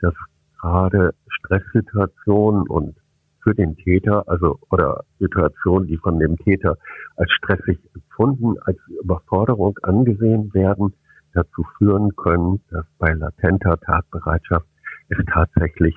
dass 0.00 0.14
gerade 0.60 1.14
Stresssituationen 1.28 2.68
und 2.68 2.96
für 3.44 3.54
den 3.54 3.76
Täter, 3.76 4.28
also 4.28 4.58
oder 4.70 5.04
Situationen, 5.20 5.86
die 5.86 5.98
von 5.98 6.18
dem 6.18 6.36
Täter 6.38 6.76
als 7.16 7.30
stressig 7.30 7.78
empfunden, 7.94 8.56
als 8.64 8.78
Überforderung 9.02 9.78
angesehen 9.82 10.52
werden, 10.54 10.94
dazu 11.34 11.64
führen 11.78 12.16
können, 12.16 12.60
dass 12.70 12.86
bei 12.98 13.12
latenter 13.12 13.78
Tatbereitschaft 13.78 14.66
es 15.08 15.18
tatsächlich 15.32 15.94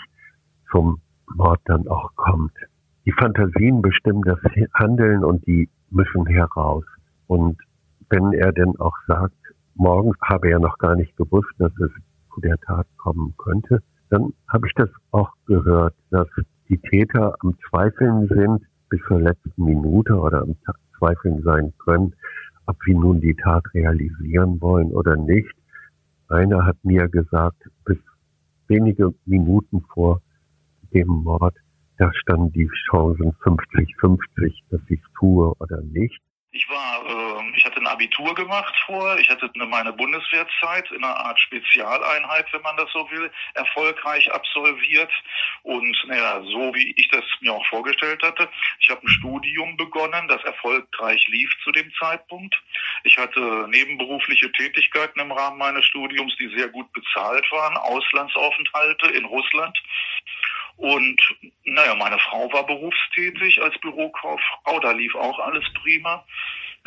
zum 0.69 1.01
Mord 1.33 1.61
dann 1.65 1.87
auch 1.87 2.15
kommt. 2.15 2.53
Die 3.05 3.13
Fantasien 3.13 3.81
bestimmen 3.81 4.21
das 4.23 4.39
Handeln 4.73 5.23
und 5.23 5.47
die 5.47 5.69
müssen 5.89 6.25
heraus. 6.25 6.83
Und 7.27 7.57
wenn 8.09 8.33
er 8.33 8.51
denn 8.51 8.75
auch 8.79 8.95
sagt, 9.07 9.35
morgens 9.75 10.17
habe 10.21 10.49
er 10.49 10.59
noch 10.59 10.77
gar 10.77 10.95
nicht 10.95 11.15
gewusst, 11.15 11.53
dass 11.57 11.71
es 11.79 11.91
zu 12.37 12.41
der 12.41 12.57
Tat 12.59 12.87
kommen 12.97 13.33
könnte. 13.37 13.81
Dann 14.09 14.33
habe 14.47 14.67
ich 14.67 14.73
das 14.75 14.89
auch 15.11 15.31
gehört, 15.45 15.95
dass 16.11 16.27
die 16.69 16.77
Täter 16.77 17.35
am 17.41 17.55
Zweifeln 17.69 18.27
sind 18.27 18.65
bis 18.89 18.99
zur 19.07 19.21
letzten 19.21 19.63
Minute 19.63 20.15
oder 20.15 20.41
am 20.41 20.55
Zweifeln 20.97 21.41
sein 21.43 21.73
können, 21.79 22.13
ob 22.65 22.77
sie 22.85 22.93
nun 22.93 23.21
die 23.21 23.35
Tat 23.35 23.63
realisieren 23.73 24.59
wollen 24.61 24.91
oder 24.91 25.15
nicht. 25.15 25.53
Einer 26.27 26.65
hat 26.65 26.77
mir 26.83 27.07
gesagt, 27.07 27.69
bis 27.85 27.97
wenige 28.67 29.13
Minuten 29.25 29.81
vor 29.93 30.21
dem 30.93 31.07
Mord, 31.07 31.55
da 31.97 32.11
standen 32.13 32.51
die 32.51 32.69
Chancen 32.89 33.31
50-50, 33.43 34.63
dass 34.69 34.81
ich 34.89 34.99
es 34.99 35.13
tue 35.19 35.53
oder 35.59 35.81
nicht. 35.81 36.21
Ich 36.57 36.67
war, 36.69 37.05
äh, 37.05 37.55
ich 37.55 37.63
hatte 37.63 37.79
ein 37.79 37.85
Abitur 37.85 38.33
gemacht 38.33 38.73
vor, 38.87 39.19
ich 39.19 39.29
hatte 39.29 39.47
meine 39.53 39.93
Bundeswehrzeit 39.93 40.89
in 40.89 41.03
einer 41.03 41.15
Art 41.15 41.39
Spezialeinheit, 41.39 42.51
wenn 42.51 42.63
man 42.63 42.75
das 42.77 42.91
so 42.91 43.07
will, 43.11 43.29
erfolgreich 43.53 44.31
absolviert. 44.33 45.11
Und 45.61 45.95
naja, 46.07 46.41
so 46.41 46.73
wie 46.73 46.95
ich 46.97 47.09
das 47.09 47.23
mir 47.41 47.53
auch 47.53 47.65
vorgestellt 47.67 48.23
hatte. 48.23 48.49
Ich 48.79 48.89
habe 48.89 49.05
ein 49.05 49.07
Studium 49.07 49.77
begonnen, 49.77 50.27
das 50.27 50.43
erfolgreich 50.45 51.27
lief 51.27 51.55
zu 51.63 51.71
dem 51.71 51.93
Zeitpunkt. 51.99 52.59
Ich 53.03 53.19
hatte 53.19 53.67
nebenberufliche 53.69 54.51
Tätigkeiten 54.53 55.19
im 55.19 55.31
Rahmen 55.31 55.59
meines 55.59 55.85
Studiums, 55.85 56.35
die 56.37 56.51
sehr 56.57 56.69
gut 56.69 56.91
bezahlt 56.91 57.45
waren, 57.51 57.77
Auslandsaufenthalte 57.77 59.09
in 59.09 59.25
Russland. 59.25 59.77
Und 60.77 61.19
naja, 61.65 61.95
meine 61.95 62.19
Frau 62.19 62.51
war 62.53 62.65
berufstätig 62.65 63.59
als 63.61 63.77
Bürokauffrau, 63.79 64.79
da 64.79 64.91
lief 64.91 65.15
auch 65.15 65.39
alles 65.39 65.63
prima. 65.81 66.23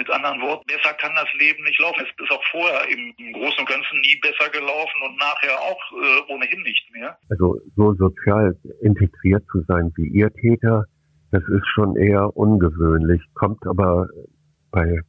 Mit 0.01 0.09
anderen 0.09 0.41
Worten, 0.41 0.65
besser 0.67 0.95
kann 0.95 1.13
das 1.15 1.29
Leben 1.39 1.63
nicht 1.63 1.79
laufen. 1.79 2.01
Es 2.01 2.25
ist 2.25 2.33
auch 2.33 2.43
vorher 2.51 2.89
im, 2.89 3.13
Großen 3.35 3.59
und 3.59 3.69
Ganzen 3.69 4.01
nie 4.01 4.17
besser 4.23 4.49
gelaufen 4.49 4.99
und 5.05 5.15
nachher 5.19 5.53
auch 5.61 5.83
äh, 5.93 6.33
ohnehin 6.33 6.63
nicht 6.63 6.91
mehr. 6.95 7.19
Also 7.29 7.61
so 7.77 7.93
sozial 7.93 8.57
integriert 8.81 9.45
zu 9.53 9.61
sein 9.69 9.93
wie 9.97 10.09
Ihr 10.09 10.33
Täter, 10.33 10.87
das 11.33 11.43
ist 11.49 11.67
schon 11.75 11.97
eher 11.97 12.35
ungewöhnlich, 12.35 13.21
kommt 13.35 13.67
aber 13.67 14.09
bei 14.71 15.03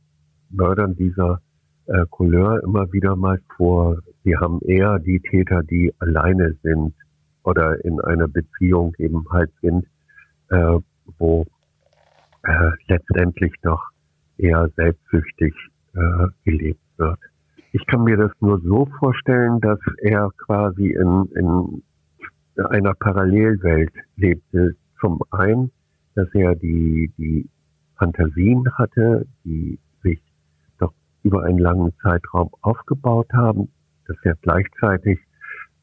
Mördern 0.49 0.93
dieser 0.97 1.39
äh, 1.85 2.05
Couleur 2.09 2.61
immer 2.61 2.91
wieder 2.91 3.15
mal 3.15 3.39
vor. 3.55 3.97
Sie 4.25 4.35
haben 4.35 4.59
eher 4.59 4.99
die 4.99 5.21
Täter, 5.21 5.63
die 5.63 5.93
alleine 5.99 6.53
sind 6.63 6.93
oder 7.43 7.79
in 7.85 8.01
einer 8.01 8.27
Beziehung 8.27 8.93
eben 8.99 9.23
halt 9.31 9.51
sind, 9.61 9.85
äh, 10.49 10.79
wo 11.17 11.45
äh, 12.43 12.71
letztendlich 12.87 13.53
doch 13.61 13.81
eher 14.41 14.69
selbstsüchtig 14.75 15.53
äh, 15.93 16.27
gelebt 16.43 16.81
wird. 16.97 17.19
Ich 17.73 17.85
kann 17.87 18.03
mir 18.03 18.17
das 18.17 18.31
nur 18.41 18.59
so 18.61 18.87
vorstellen, 18.99 19.61
dass 19.61 19.79
er 20.01 20.29
quasi 20.37 20.89
in, 20.91 21.29
in 21.35 21.83
einer 22.69 22.93
Parallelwelt 22.95 23.93
lebte. 24.17 24.75
Zum 24.99 25.21
einen, 25.31 25.71
dass 26.15 26.27
er 26.33 26.55
die, 26.55 27.11
die 27.17 27.49
Fantasien 27.97 28.65
hatte, 28.77 29.25
die 29.45 29.79
sich 30.03 30.21
doch 30.79 30.93
über 31.23 31.43
einen 31.43 31.59
langen 31.59 31.93
Zeitraum 32.01 32.49
aufgebaut 32.61 33.31
haben, 33.33 33.69
dass 34.07 34.17
er 34.23 34.35
gleichzeitig 34.41 35.19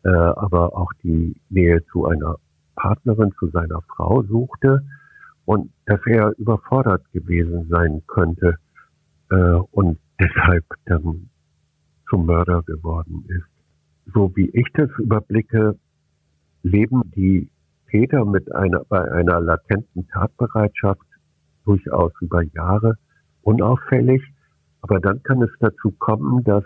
äh, 0.05 0.11
aber 0.11 0.77
auch 0.77 0.93
die 1.03 1.41
Nähe 1.49 1.85
zu 1.87 2.07
einer 2.07 2.37
Partnerin, 2.77 3.33
zu 3.39 3.49
seiner 3.49 3.83
Frau 3.83 4.23
suchte 4.23 4.85
und 5.49 5.73
dass 5.87 6.01
er 6.05 6.39
überfordert 6.39 7.11
gewesen 7.11 7.69
sein 7.71 8.03
könnte 8.07 8.57
äh, 9.31 9.55
und 9.71 9.99
deshalb 10.21 10.67
dann 10.85 11.31
zum 12.11 12.27
Mörder 12.27 12.63
geworden 12.65 13.25
ist. 13.29 14.13
So 14.13 14.31
wie 14.37 14.51
ich 14.51 14.67
das 14.75 14.91
überblicke, 14.99 15.79
leben 16.63 17.01
die 17.17 17.49
Täter 17.91 18.27
mit 18.27 18.55
einer, 18.55 18.85
bei 18.91 19.11
einer 19.11 19.41
latenten 19.41 20.07
Tatbereitschaft 20.09 21.07
durchaus 21.65 22.13
über 22.21 22.43
Jahre 22.43 22.99
unauffällig. 23.41 24.23
Aber 24.83 25.01
dann 25.01 25.23
kann 25.23 25.41
es 25.41 25.51
dazu 25.61 25.93
kommen, 25.93 26.45
dass 26.45 26.65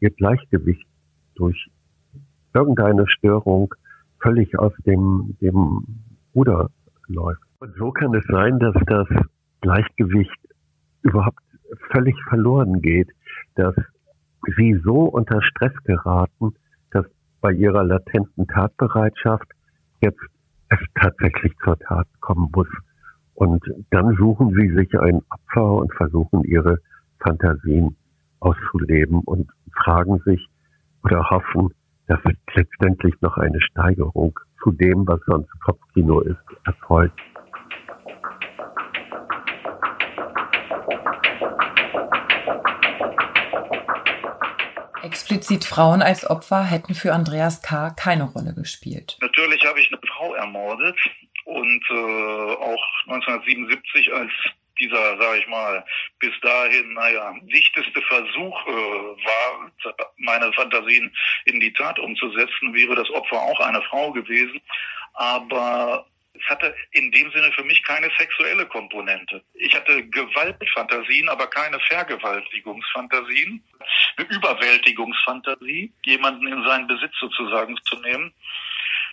ihr 0.00 0.10
Gleichgewicht 0.10 0.88
durch 1.36 1.70
irgendeine 2.52 3.06
Störung 3.06 3.72
völlig 4.20 4.58
aus 4.58 4.72
dem, 4.84 5.36
dem 5.40 5.86
Ruder 6.34 6.70
läuft. 7.06 7.43
Und 7.64 7.74
so 7.78 7.92
kann 7.92 8.14
es 8.14 8.26
sein, 8.26 8.58
dass 8.58 8.74
das 8.84 9.08
Gleichgewicht 9.62 10.38
überhaupt 11.00 11.40
völlig 11.94 12.14
verloren 12.28 12.82
geht, 12.82 13.08
dass 13.54 13.74
sie 14.58 14.78
so 14.84 15.04
unter 15.04 15.40
Stress 15.40 15.72
geraten, 15.84 16.52
dass 16.90 17.06
bei 17.40 17.52
ihrer 17.52 17.82
latenten 17.82 18.46
Tatbereitschaft 18.48 19.50
jetzt 20.02 20.20
es 20.68 20.78
tatsächlich 20.94 21.54
zur 21.64 21.78
Tat 21.78 22.06
kommen 22.20 22.50
muss. 22.54 22.68
Und 23.32 23.64
dann 23.88 24.14
suchen 24.14 24.50
sie 24.50 24.68
sich 24.74 25.00
ein 25.00 25.22
Opfer 25.30 25.72
und 25.72 25.94
versuchen 25.94 26.44
ihre 26.44 26.80
Fantasien 27.20 27.96
auszuleben 28.40 29.20
und 29.20 29.50
fragen 29.72 30.18
sich 30.26 30.46
oder 31.02 31.30
hoffen, 31.30 31.70
dass 32.08 32.20
letztendlich 32.54 33.14
noch 33.22 33.38
eine 33.38 33.62
Steigerung 33.62 34.38
zu 34.62 34.70
dem, 34.70 35.08
was 35.08 35.20
sonst 35.24 35.48
Kopfkino 35.62 36.20
ist, 36.20 36.44
erfolgt. 36.66 37.18
Explizit 45.14 45.64
Frauen 45.64 46.02
als 46.02 46.28
Opfer 46.28 46.64
hätten 46.64 46.92
für 46.92 47.12
Andreas 47.12 47.62
K. 47.62 47.90
keine 47.90 48.24
Rolle 48.24 48.52
gespielt. 48.52 49.16
Natürlich 49.20 49.64
habe 49.64 49.78
ich 49.78 49.86
eine 49.92 50.00
Frau 50.08 50.34
ermordet 50.34 50.98
und 51.44 51.84
äh, 51.88 51.94
auch 51.94 52.84
1977 53.06 54.12
als 54.12 54.32
dieser, 54.80 55.16
sage 55.16 55.38
ich 55.38 55.46
mal, 55.46 55.84
bis 56.18 56.32
dahin, 56.42 56.94
naja, 56.94 57.32
dichteste 57.42 58.02
Versuch 58.02 58.66
äh, 58.66 58.72
war, 58.72 59.70
meine 60.16 60.52
Fantasien 60.52 61.14
in 61.44 61.60
die 61.60 61.72
Tat 61.72 62.00
umzusetzen, 62.00 62.74
wäre 62.74 62.96
das 62.96 63.08
Opfer 63.10 63.40
auch 63.40 63.60
eine 63.60 63.82
Frau 63.82 64.10
gewesen. 64.10 64.60
Aber 65.12 66.06
es 66.34 66.44
hatte 66.50 66.74
in 66.90 67.12
dem 67.12 67.30
Sinne 67.30 67.52
für 67.52 67.64
mich 67.64 67.82
keine 67.84 68.10
sexuelle 68.18 68.66
Komponente. 68.66 69.42
Ich 69.54 69.74
hatte 69.74 70.04
Gewaltfantasien, 70.08 71.28
aber 71.28 71.46
keine 71.46 71.78
Vergewaltigungsfantasien. 71.80 73.62
Eine 74.16 74.26
Überwältigungsfantasie, 74.28 75.92
jemanden 76.04 76.46
in 76.48 76.62
seinen 76.64 76.88
Besitz 76.88 77.14
sozusagen 77.20 77.76
zu 77.84 77.96
nehmen. 78.00 78.32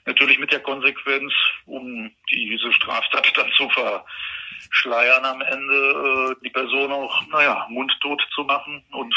Natürlich 0.05 0.39
mit 0.39 0.51
der 0.51 0.61
Konsequenz, 0.61 1.31
um 1.65 2.11
diese 2.31 2.73
Straftat 2.73 3.31
dann 3.37 3.51
zu 3.51 3.69
verschleiern 3.69 5.23
am 5.23 5.41
Ende, 5.41 6.31
äh, 6.31 6.43
die 6.43 6.49
Person 6.49 6.91
auch, 6.91 7.27
naja, 7.27 7.67
mundtot 7.69 8.27
zu 8.33 8.43
machen. 8.43 8.83
Und 8.91 9.15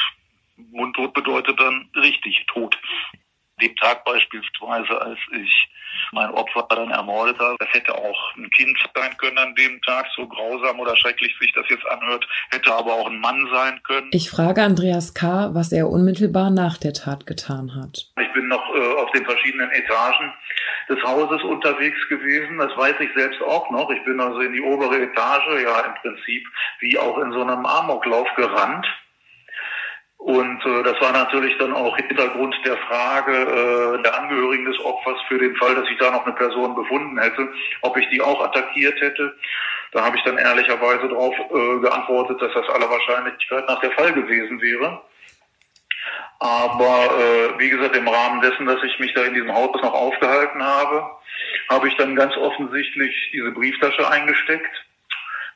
mundtot 0.57 1.15
bedeutet 1.15 1.59
dann 1.59 1.89
richtig 1.97 2.45
tot 2.49 2.79
dem 3.61 3.75
Tag 3.77 4.05
beispielsweise, 4.05 5.01
als 5.01 5.19
ich 5.33 5.69
mein 6.13 6.31
Opfer 6.31 6.67
dann 6.71 6.91
ermordet 6.91 7.39
habe. 7.39 7.57
Das 7.59 7.69
hätte 7.73 7.95
auch 7.95 8.37
ein 8.37 8.51
Kind 8.51 8.77
sein 8.95 9.17
können 9.19 9.39
an 9.39 9.55
dem 9.55 9.81
Tag, 9.83 10.07
so 10.17 10.27
grausam 10.27 10.81
oder 10.81 10.97
schrecklich 10.97 11.35
sich 11.39 11.53
das 11.53 11.65
jetzt 11.69 11.87
anhört, 11.87 12.27
hätte 12.51 12.73
aber 12.73 12.93
auch 12.93 13.09
ein 13.09 13.21
Mann 13.21 13.49
sein 13.53 13.81
können. 13.85 14.09
Ich 14.13 14.31
frage 14.31 14.63
Andreas 14.63 15.15
K., 15.15 15.51
was 15.53 15.73
er 15.73 15.89
unmittelbar 15.89 16.51
nach 16.51 16.79
der 16.79 16.93
Tat 16.93 17.27
getan 17.27 17.75
hat. 17.75 18.11
Ich 18.21 18.33
bin 18.33 18.49
noch 18.49 18.75
äh, 18.75 18.95
auf 19.01 19.11
den 19.13 19.25
verschiedenen 19.25 19.71
Etagen 19.71 20.33
des 20.89 21.03
Hauses 21.03 21.43
unterwegs 21.43 21.99
gewesen. 22.09 22.59
Das 22.59 22.77
weiß 22.77 22.97
ich 23.01 23.11
selbst 23.17 23.41
auch 23.43 23.71
noch. 23.71 23.91
Ich 23.91 24.05
bin 24.05 24.21
also 24.21 24.41
in 24.41 24.53
die 24.53 24.61
obere 24.61 25.01
Etage, 25.01 25.63
ja 25.63 25.81
im 25.81 25.95
Prinzip 26.03 26.47
wie 26.81 26.99
auch 26.99 27.19
in 27.19 27.33
so 27.33 27.43
einem 27.43 27.65
Amoklauf 27.65 28.29
gerannt 28.37 28.87
und 30.25 30.65
äh, 30.65 30.83
das 30.85 30.99
war 31.03 31.13
natürlich 31.13 31.55
dann 31.59 31.75
auch 31.75 31.95
Hintergrund 31.99 32.57
der 32.65 32.79
Frage 32.79 33.31
äh, 33.31 34.03
der 34.03 34.19
Angehörigen 34.19 34.65
des 34.65 34.81
Opfers 34.81 35.21
für 35.29 35.37
den 35.37 35.55
Fall, 35.57 35.75
dass 35.75 35.87
ich 35.91 35.99
da 35.99 36.11
noch 36.11 36.25
eine 36.25 36.35
Person 36.35 36.75
befunden 36.75 37.21
hätte, 37.21 37.47
ob 37.83 37.95
ich 37.99 38.09
die 38.09 38.23
auch 38.23 38.43
attackiert 38.43 38.99
hätte. 39.03 39.37
Da 39.93 40.03
habe 40.03 40.17
ich 40.17 40.23
dann 40.23 40.39
ehrlicherweise 40.39 41.09
darauf 41.09 41.35
äh, 41.39 41.79
geantwortet, 41.81 42.41
dass 42.41 42.55
das 42.55 42.67
aller 42.71 42.89
Wahrscheinlichkeit 42.89 43.69
nach 43.69 43.81
der 43.81 43.91
Fall 43.91 44.15
gewesen 44.15 44.63
wäre. 44.63 45.03
Aber 46.39 47.11
äh, 47.21 47.59
wie 47.59 47.69
gesagt, 47.69 47.95
im 47.95 48.09
Rahmen 48.09 48.41
dessen, 48.41 48.65
dass 48.65 48.83
ich 48.83 48.99
mich 48.99 49.13
da 49.13 49.25
in 49.25 49.35
diesem 49.35 49.53
Haus 49.53 49.77
noch 49.83 49.93
aufgehalten 49.93 50.65
habe, 50.65 51.05
habe 51.69 51.87
ich 51.89 51.97
dann 51.99 52.17
ganz 52.17 52.35
offensichtlich 52.39 53.15
diese 53.31 53.51
Brieftasche 53.51 54.09
eingesteckt 54.09 54.84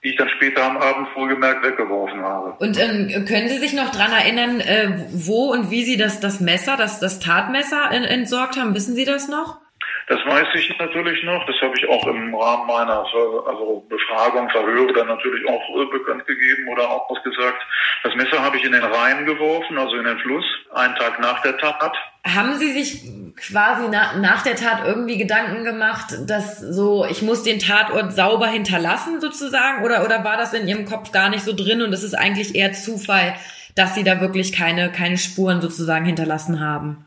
die 0.02 0.10
ich 0.10 0.16
dann 0.16 0.28
später 0.28 0.64
am 0.64 0.76
Abend 0.76 1.08
wohlgemerkt 1.14 1.64
weggeworfen 1.64 2.20
habe. 2.20 2.52
Und 2.58 2.78
ähm, 2.80 3.24
können 3.26 3.48
Sie 3.48 3.58
sich 3.58 3.72
noch 3.72 3.90
dran 3.90 4.12
erinnern, 4.12 4.60
äh, 4.60 5.06
wo 5.12 5.52
und 5.52 5.70
wie 5.70 5.84
Sie 5.84 5.96
das, 5.96 6.20
das 6.20 6.40
Messer, 6.40 6.76
das, 6.76 7.00
das 7.00 7.18
Tatmesser 7.18 7.90
entsorgt 7.90 8.56
haben? 8.56 8.74
Wissen 8.74 8.94
Sie 8.94 9.04
das 9.04 9.28
noch? 9.28 9.60
Das 10.08 10.18
weiß 10.24 10.48
ich 10.54 10.78
natürlich 10.78 11.22
noch. 11.24 11.44
Das 11.46 11.56
habe 11.60 11.74
ich 11.76 11.86
auch 11.86 12.06
im 12.06 12.34
Rahmen 12.34 12.66
meiner 12.66 13.04
also 13.04 13.86
Befragung, 13.90 14.48
Verhöre 14.48 14.92
dann 14.94 15.08
natürlich 15.08 15.46
auch 15.46 15.62
äh, 15.76 15.84
bekannt 15.86 16.26
gegeben 16.26 16.68
oder 16.68 16.88
auch 16.88 17.10
ausgesagt. 17.10 17.62
Das 18.04 18.14
Messer 18.14 18.42
habe 18.42 18.56
ich 18.56 18.64
in 18.64 18.72
den 18.72 18.82
Rhein 18.82 19.26
geworfen, 19.26 19.76
also 19.76 19.96
in 19.96 20.04
den 20.04 20.18
Fluss, 20.20 20.44
einen 20.74 20.94
Tag 20.94 21.20
nach 21.20 21.42
der 21.42 21.58
Tat. 21.58 21.94
Haben 22.24 22.54
Sie 22.54 22.72
sich 22.72 23.02
quasi 23.36 23.88
na, 23.90 24.16
nach 24.16 24.42
der 24.42 24.56
Tat 24.56 24.86
irgendwie 24.86 25.18
Gedanken 25.18 25.64
gemacht, 25.64 26.14
dass 26.26 26.58
so, 26.58 27.04
ich 27.04 27.20
muss 27.20 27.42
den 27.42 27.58
Tatort 27.58 28.14
sauber 28.14 28.46
hinterlassen 28.46 29.20
sozusagen? 29.20 29.84
Oder, 29.84 30.04
oder 30.04 30.24
war 30.24 30.38
das 30.38 30.54
in 30.54 30.66
Ihrem 30.66 30.86
Kopf 30.86 31.12
gar 31.12 31.28
nicht 31.28 31.44
so 31.44 31.54
drin 31.54 31.82
und 31.82 31.92
es 31.92 32.02
ist 32.02 32.14
eigentlich 32.14 32.54
eher 32.54 32.72
Zufall, 32.72 33.34
dass 33.74 33.94
Sie 33.94 34.04
da 34.04 34.22
wirklich 34.22 34.52
keine, 34.54 34.90
keine 34.90 35.18
Spuren 35.18 35.60
sozusagen 35.60 36.06
hinterlassen 36.06 36.60
haben? 36.60 37.04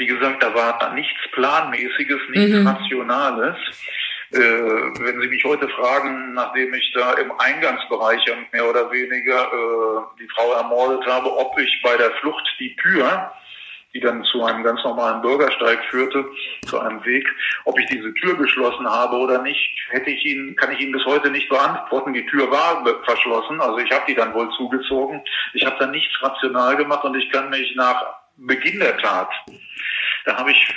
Wie 0.00 0.06
gesagt, 0.06 0.42
da 0.42 0.54
war 0.54 0.94
nichts 0.94 1.20
Planmäßiges, 1.32 2.20
nichts 2.30 2.56
mhm. 2.56 2.66
Rationales. 2.66 3.54
Äh, 4.32 4.38
wenn 4.38 5.20
Sie 5.20 5.28
mich 5.28 5.44
heute 5.44 5.68
fragen, 5.68 6.32
nachdem 6.32 6.72
ich 6.72 6.90
da 6.94 7.12
im 7.14 7.30
Eingangsbereich 7.38 8.24
mehr 8.50 8.66
oder 8.66 8.90
weniger 8.90 9.42
äh, 9.42 10.18
die 10.18 10.28
Frau 10.34 10.54
ermordet 10.54 11.06
habe, 11.06 11.30
ob 11.30 11.58
ich 11.58 11.82
bei 11.82 11.98
der 11.98 12.12
Flucht 12.12 12.48
die 12.58 12.74
Tür, 12.76 13.30
die 13.92 14.00
dann 14.00 14.24
zu 14.24 14.42
einem 14.42 14.62
ganz 14.64 14.82
normalen 14.84 15.20
Bürgersteig 15.20 15.84
führte, 15.90 16.24
zu 16.64 16.80
einem 16.80 17.04
Weg, 17.04 17.28
ob 17.66 17.78
ich 17.78 17.84
diese 17.90 18.14
Tür 18.14 18.38
geschlossen 18.38 18.88
habe 18.88 19.16
oder 19.16 19.42
nicht, 19.42 19.68
hätte 19.90 20.08
ich 20.08 20.24
Ihnen, 20.24 20.56
kann 20.56 20.72
ich 20.72 20.80
Ihnen 20.80 20.92
bis 20.92 21.04
heute 21.04 21.30
nicht 21.30 21.50
beantworten. 21.50 22.14
Die 22.14 22.24
Tür 22.24 22.50
war 22.50 22.86
verschlossen, 23.04 23.60
also 23.60 23.76
ich 23.76 23.90
habe 23.92 24.04
die 24.08 24.14
dann 24.14 24.32
wohl 24.32 24.50
zugezogen. 24.56 25.20
Ich 25.52 25.66
habe 25.66 25.76
dann 25.78 25.90
nichts 25.90 26.22
rational 26.22 26.74
gemacht 26.78 27.04
und 27.04 27.16
ich 27.16 27.30
kann 27.30 27.50
mich 27.50 27.76
nach 27.76 28.02
Beginn 28.38 28.80
der 28.80 28.96
Tat 28.96 29.28
da 30.24 30.36
habe 30.36 30.50
ich 30.52 30.74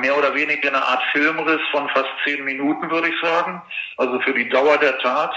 mehr 0.00 0.16
oder 0.16 0.34
weniger 0.34 0.68
eine 0.68 0.82
Art 0.82 1.02
Filmriss 1.12 1.60
von 1.70 1.88
fast 1.90 2.10
zehn 2.24 2.44
Minuten, 2.44 2.90
würde 2.90 3.08
ich 3.08 3.20
sagen. 3.22 3.62
Also 3.96 4.20
für 4.20 4.34
die 4.34 4.48
Dauer 4.48 4.76
der 4.78 4.98
Tat 4.98 5.34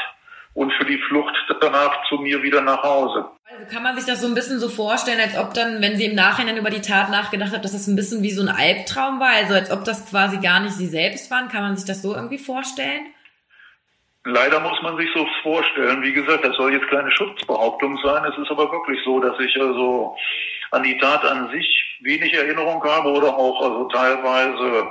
und 0.53 0.73
für 0.73 0.85
die 0.85 0.97
Flucht 1.07 1.35
danach 1.61 2.03
zu 2.09 2.15
mir 2.15 2.41
wieder 2.41 2.61
nach 2.61 2.81
Hause. 2.83 3.25
Also 3.45 3.65
kann 3.71 3.83
man 3.83 3.95
sich 3.95 4.05
das 4.05 4.21
so 4.21 4.27
ein 4.27 4.33
bisschen 4.33 4.59
so 4.59 4.69
vorstellen, 4.69 5.19
als 5.19 5.37
ob 5.37 5.53
dann, 5.53 5.81
wenn 5.81 5.97
sie 5.97 6.05
im 6.05 6.15
Nachhinein 6.15 6.57
über 6.57 6.69
die 6.69 6.81
Tat 6.81 7.09
nachgedacht 7.09 7.51
hat, 7.53 7.63
dass 7.63 7.73
das 7.73 7.87
ein 7.87 7.95
bisschen 7.95 8.23
wie 8.23 8.31
so 8.31 8.41
ein 8.41 8.49
Albtraum 8.49 9.19
war, 9.19 9.29
also 9.29 9.53
als 9.53 9.71
ob 9.71 9.83
das 9.83 10.09
quasi 10.09 10.37
gar 10.37 10.61
nicht 10.61 10.73
sie 10.73 10.87
selbst 10.87 11.29
waren. 11.29 11.49
Kann 11.49 11.61
man 11.61 11.77
sich 11.77 11.85
das 11.85 12.01
so 12.01 12.15
irgendwie 12.15 12.37
vorstellen? 12.37 13.13
Leider 14.23 14.59
muss 14.59 14.81
man 14.81 14.97
sich 14.97 15.09
so 15.13 15.27
vorstellen. 15.41 16.01
Wie 16.01 16.13
gesagt, 16.13 16.45
das 16.45 16.55
soll 16.55 16.73
jetzt 16.73 16.87
keine 16.89 17.11
Schutzbehauptung 17.11 17.97
sein. 18.03 18.23
Es 18.25 18.37
ist 18.37 18.51
aber 18.51 18.71
wirklich 18.71 18.99
so, 19.03 19.19
dass 19.19 19.39
ich 19.39 19.59
also 19.59 20.15
an 20.71 20.83
die 20.83 20.97
Tat 20.97 21.23
an 21.25 21.49
sich 21.51 21.99
wenig 22.01 22.33
Erinnerung 22.33 22.83
habe 22.83 23.09
oder 23.09 23.35
auch 23.35 23.61
also 23.61 23.87
teilweise 23.89 24.87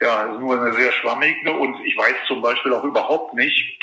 ja 0.00 0.26
nur 0.26 0.60
eine 0.60 0.72
sehr 0.72 0.92
schwammige 0.92 1.52
und 1.52 1.84
ich 1.84 1.96
weiß 1.96 2.14
zum 2.26 2.40
Beispiel 2.40 2.72
auch 2.72 2.84
überhaupt 2.84 3.34
nicht, 3.34 3.78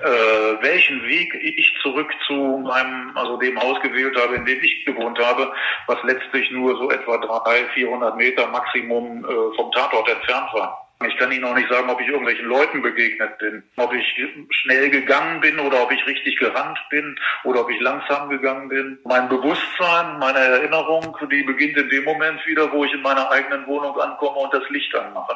äh, 0.00 0.62
welchen 0.62 1.02
Weg 1.06 1.34
ich 1.34 1.74
zurück 1.82 2.10
zu 2.26 2.62
meinem, 2.64 3.16
also 3.16 3.36
dem 3.36 3.60
Haus 3.60 3.80
gewählt 3.82 4.16
habe, 4.16 4.36
in 4.36 4.46
dem 4.46 4.62
ich 4.62 4.84
gewohnt 4.86 5.18
habe, 5.18 5.52
was 5.86 5.98
letztlich 6.04 6.50
nur 6.50 6.76
so 6.76 6.90
etwa 6.90 7.18
300, 7.18 7.70
400 7.72 8.16
Meter 8.16 8.46
Maximum 8.46 9.24
äh, 9.24 9.56
vom 9.56 9.70
Tatort 9.72 10.08
entfernt 10.08 10.48
war. 10.54 10.89
Ich 11.06 11.16
kann 11.16 11.32
Ihnen 11.32 11.44
auch 11.44 11.54
nicht 11.54 11.70
sagen, 11.70 11.88
ob 11.88 11.98
ich 11.98 12.08
irgendwelchen 12.08 12.44
Leuten 12.44 12.82
begegnet 12.82 13.38
bin, 13.38 13.62
ob 13.76 13.90
ich 13.94 14.04
schnell 14.50 14.90
gegangen 14.90 15.40
bin 15.40 15.58
oder 15.58 15.82
ob 15.82 15.90
ich 15.92 16.06
richtig 16.06 16.38
gerannt 16.38 16.78
bin 16.90 17.18
oder 17.44 17.62
ob 17.62 17.70
ich 17.70 17.80
langsam 17.80 18.28
gegangen 18.28 18.68
bin. 18.68 18.98
Mein 19.04 19.30
Bewusstsein, 19.30 20.18
meine 20.18 20.38
Erinnerung, 20.38 21.16
die 21.32 21.42
beginnt 21.42 21.78
in 21.78 21.88
dem 21.88 22.04
Moment 22.04 22.46
wieder, 22.46 22.70
wo 22.70 22.84
ich 22.84 22.92
in 22.92 23.00
meiner 23.00 23.30
eigenen 23.30 23.66
Wohnung 23.66 23.98
ankomme 23.98 24.40
und 24.40 24.52
das 24.52 24.68
Licht 24.68 24.94
anmache. 24.94 25.34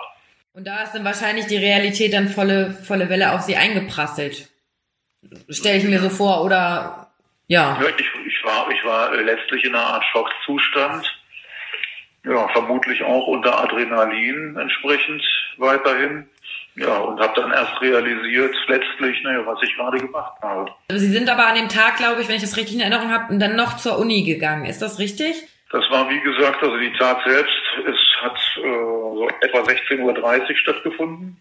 Und 0.52 0.66
da 0.66 0.82
ist 0.82 0.92
dann 0.92 1.04
wahrscheinlich 1.04 1.46
die 1.46 1.56
Realität 1.56 2.12
dann 2.12 2.28
volle, 2.28 2.72
volle 2.72 3.08
Welle 3.08 3.32
auf 3.32 3.40
Sie 3.40 3.56
eingeprasselt. 3.56 4.50
Stelle 5.48 5.78
ich 5.78 5.84
mir 5.84 5.98
so 5.98 6.10
vor, 6.10 6.44
oder 6.44 7.10
ja. 7.46 7.80
ich, 7.80 8.06
ich, 8.26 8.44
war, 8.44 8.70
ich 8.70 8.84
war 8.84 9.14
letztlich 9.16 9.64
in 9.64 9.74
einer 9.74 9.84
Art 9.84 10.04
Schockzustand 10.12 11.23
ja, 12.24 12.48
vermutlich 12.48 13.02
auch 13.02 13.26
unter 13.26 13.60
Adrenalin 13.60 14.56
entsprechend 14.56 15.22
weiterhin. 15.58 16.28
Ja, 16.76 16.98
und 16.98 17.20
habe 17.20 17.40
dann 17.40 17.52
erst 17.52 17.80
realisiert, 17.80 18.54
letztlich, 18.66 19.22
naja, 19.22 19.46
was 19.46 19.62
ich 19.62 19.76
gerade 19.76 19.98
gemacht 19.98 20.34
habe. 20.42 20.72
Sie 20.90 21.06
sind 21.06 21.30
aber 21.30 21.46
an 21.46 21.54
dem 21.54 21.68
Tag, 21.68 21.98
glaube 21.98 22.20
ich, 22.20 22.28
wenn 22.28 22.34
ich 22.34 22.42
das 22.42 22.56
richtig 22.56 22.74
in 22.74 22.80
Erinnerung 22.80 23.12
habe, 23.12 23.38
dann 23.38 23.54
noch 23.54 23.76
zur 23.76 23.98
Uni 23.98 24.24
gegangen. 24.24 24.64
Ist 24.64 24.82
das 24.82 24.98
richtig? 24.98 25.36
Das 25.70 25.88
war, 25.90 26.10
wie 26.10 26.20
gesagt, 26.20 26.62
also 26.62 26.76
die 26.76 26.92
Tat 26.92 27.18
selbst, 27.24 27.62
es 27.86 27.96
hat 28.22 28.38
äh, 28.56 28.62
so 28.62 29.28
etwa 29.40 29.58
16.30 29.58 30.00
Uhr 30.00 30.56
stattgefunden. 30.56 31.36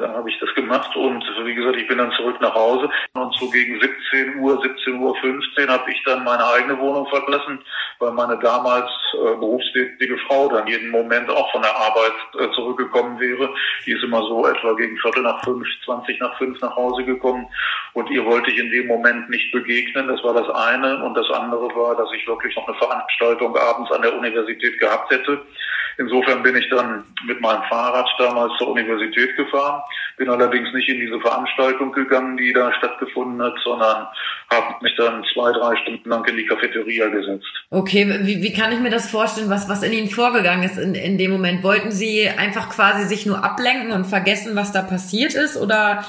Da 0.00 0.12
habe 0.12 0.28
ich 0.28 0.38
das 0.40 0.54
gemacht 0.54 0.94
und 0.96 1.24
wie 1.44 1.54
gesagt, 1.54 1.76
ich 1.76 1.88
bin 1.88 1.98
dann 1.98 2.12
zurück 2.12 2.40
nach 2.40 2.54
Hause 2.54 2.90
und 3.14 3.34
so 3.36 3.48
gegen 3.50 3.80
17 3.80 4.40
Uhr, 4.40 4.60
17 4.60 5.00
Uhr 5.00 5.16
15 5.16 5.68
habe 5.68 5.90
ich 5.90 6.02
dann 6.04 6.24
meine 6.24 6.46
eigene 6.46 6.78
Wohnung 6.78 7.06
verlassen, 7.06 7.58
weil 7.98 8.12
meine 8.12 8.38
damals 8.38 8.90
äh, 9.14 9.36
berufstätige 9.36 10.18
Frau 10.26 10.48
dann 10.48 10.66
jeden 10.66 10.90
Moment 10.90 11.30
auch 11.30 11.50
von 11.52 11.62
der 11.62 11.74
Arbeit 11.74 12.12
äh, 12.38 12.54
zurückgekommen 12.54 13.18
wäre. 13.18 13.48
Die 13.86 13.92
ist 13.92 14.04
immer 14.04 14.22
so 14.22 14.46
etwa 14.46 14.74
gegen 14.74 14.98
Viertel 14.98 15.22
nach 15.22 15.42
fünf, 15.44 15.66
20 15.84 16.20
nach 16.20 16.36
fünf 16.36 16.60
nach 16.60 16.76
Hause 16.76 17.04
gekommen 17.04 17.46
und 17.94 18.10
ihr 18.10 18.24
wollte 18.24 18.50
ich 18.50 18.58
in 18.58 18.70
dem 18.70 18.88
Moment 18.88 19.30
nicht 19.30 19.50
begegnen. 19.52 20.08
Das 20.08 20.22
war 20.22 20.34
das 20.34 20.48
eine 20.50 21.02
und 21.02 21.14
das 21.14 21.30
andere 21.30 21.74
war, 21.74 21.96
dass 21.96 22.12
ich 22.12 22.26
wirklich 22.26 22.54
noch 22.56 22.68
eine 22.68 22.76
Veranstaltung 22.76 23.56
abends 23.56 23.90
an 23.92 24.02
der 24.02 24.14
Universität 24.14 24.78
gehabt 24.78 25.10
hätte. 25.10 25.40
Insofern 25.98 26.42
bin 26.42 26.56
ich 26.56 26.68
dann 26.68 27.04
mit 27.24 27.40
meinem 27.40 27.62
Fahrrad 27.64 28.08
damals 28.18 28.52
zur 28.58 28.68
Universität 28.68 29.34
gefahren, 29.36 29.82
bin 30.16 30.28
allerdings 30.28 30.72
nicht 30.72 30.88
in 30.88 31.00
diese 31.00 31.20
Veranstaltung 31.20 31.92
gegangen, 31.92 32.36
die 32.36 32.52
da 32.52 32.72
stattgefunden 32.74 33.40
hat, 33.42 33.54
sondern 33.64 34.06
habe 34.50 34.74
mich 34.82 34.94
dann 34.96 35.24
zwei, 35.34 35.52
drei 35.52 35.76
Stunden 35.82 36.08
lang 36.08 36.24
in 36.26 36.36
die 36.36 36.46
Cafeteria 36.46 37.08
gesetzt. 37.08 37.46
Okay, 37.70 38.20
wie, 38.22 38.42
wie 38.42 38.52
kann 38.52 38.72
ich 38.72 38.80
mir 38.80 38.90
das 38.90 39.10
vorstellen, 39.10 39.50
was, 39.50 39.68
was 39.68 39.82
in 39.82 39.92
Ihnen 39.92 40.08
vorgegangen 40.08 40.64
ist 40.64 40.78
in, 40.78 40.94
in 40.94 41.18
dem 41.18 41.30
Moment? 41.30 41.62
Wollten 41.62 41.90
Sie 41.90 42.28
einfach 42.28 42.70
quasi 42.70 43.04
sich 43.04 43.26
nur 43.26 43.44
ablenken 43.44 43.92
und 43.92 44.06
vergessen, 44.06 44.56
was 44.56 44.72
da 44.72 44.82
passiert 44.82 45.34
ist 45.34 45.56
oder? 45.56 46.04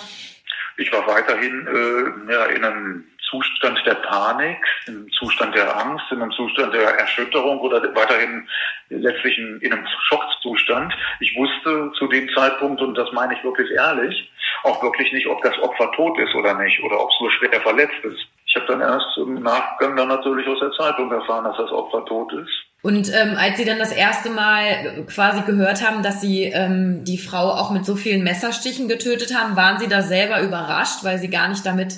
Ich 0.78 0.92
war 0.92 1.08
weiterhin 1.08 1.68
äh, 1.68 2.32
ja, 2.32 2.46
in 2.46 2.64
einem 2.64 3.04
Zustand 3.30 3.82
der 3.86 3.96
Panik, 3.96 4.58
im 4.86 5.12
Zustand 5.12 5.56
der 5.56 5.76
Angst, 5.76 6.06
in 6.12 6.22
einem 6.22 6.32
Zustand 6.32 6.74
der 6.74 6.90
Erschütterung 7.00 7.60
oder 7.60 7.82
weiterhin 7.96 8.48
letztlich 8.90 9.38
in, 9.38 9.60
in 9.62 9.74
einem 9.74 9.88
Schockzustand. 10.08 10.94
Ich 11.20 11.36
wusste 11.36 11.92
zu 11.98 12.08
dem 12.08 12.30
Zeitpunkt, 12.34 12.82
und 12.82 12.96
das 12.96 13.12
meine 13.12 13.34
ich 13.34 13.44
wirklich 13.44 13.70
ehrlich, 13.72 14.32
auch 14.64 14.82
wirklich 14.82 15.12
nicht, 15.12 15.28
ob 15.28 15.42
das 15.42 15.58
Opfer 15.60 15.92
tot 15.94 16.18
ist 16.20 16.34
oder 16.36 16.54
nicht 16.54 16.82
oder 16.84 17.00
ob 17.02 17.10
es 17.10 17.20
nur 17.20 17.32
schwer 17.32 17.60
verletzt 17.62 18.04
ist. 18.04 18.28
Ich 18.48 18.56
habe 18.56 18.66
dann 18.68 18.82
erst 18.82 19.18
im 19.18 19.42
Nachgang 19.42 19.96
dann 19.96 20.08
natürlich 20.08 20.48
aus 20.48 20.60
der 20.60 20.72
Zeitung 20.72 21.12
erfahren, 21.12 21.44
dass 21.44 21.58
das 21.58 21.72
Opfer 21.72 22.06
tot 22.06 22.32
ist. 22.34 22.50
Und 22.82 23.10
ähm, 23.14 23.36
als 23.38 23.58
Sie 23.58 23.66
dann 23.66 23.80
das 23.80 23.92
erste 23.92 24.30
Mal 24.30 25.06
quasi 25.08 25.42
gehört 25.42 25.86
haben, 25.86 26.04
dass 26.04 26.22
Sie 26.22 26.44
ähm, 26.44 27.04
die 27.04 27.18
Frau 27.18 27.52
auch 27.52 27.72
mit 27.72 27.86
so 27.86 27.96
vielen 27.96 28.24
Messerstichen 28.24 28.88
getötet 28.88 29.36
haben, 29.36 29.56
waren 29.56 29.80
Sie 29.80 29.88
da 29.88 30.02
selber 30.02 30.42
überrascht, 30.42 31.04
weil 31.04 31.18
Sie 31.18 31.30
gar 31.30 31.50
nicht 31.50 31.66
damit 31.66 31.96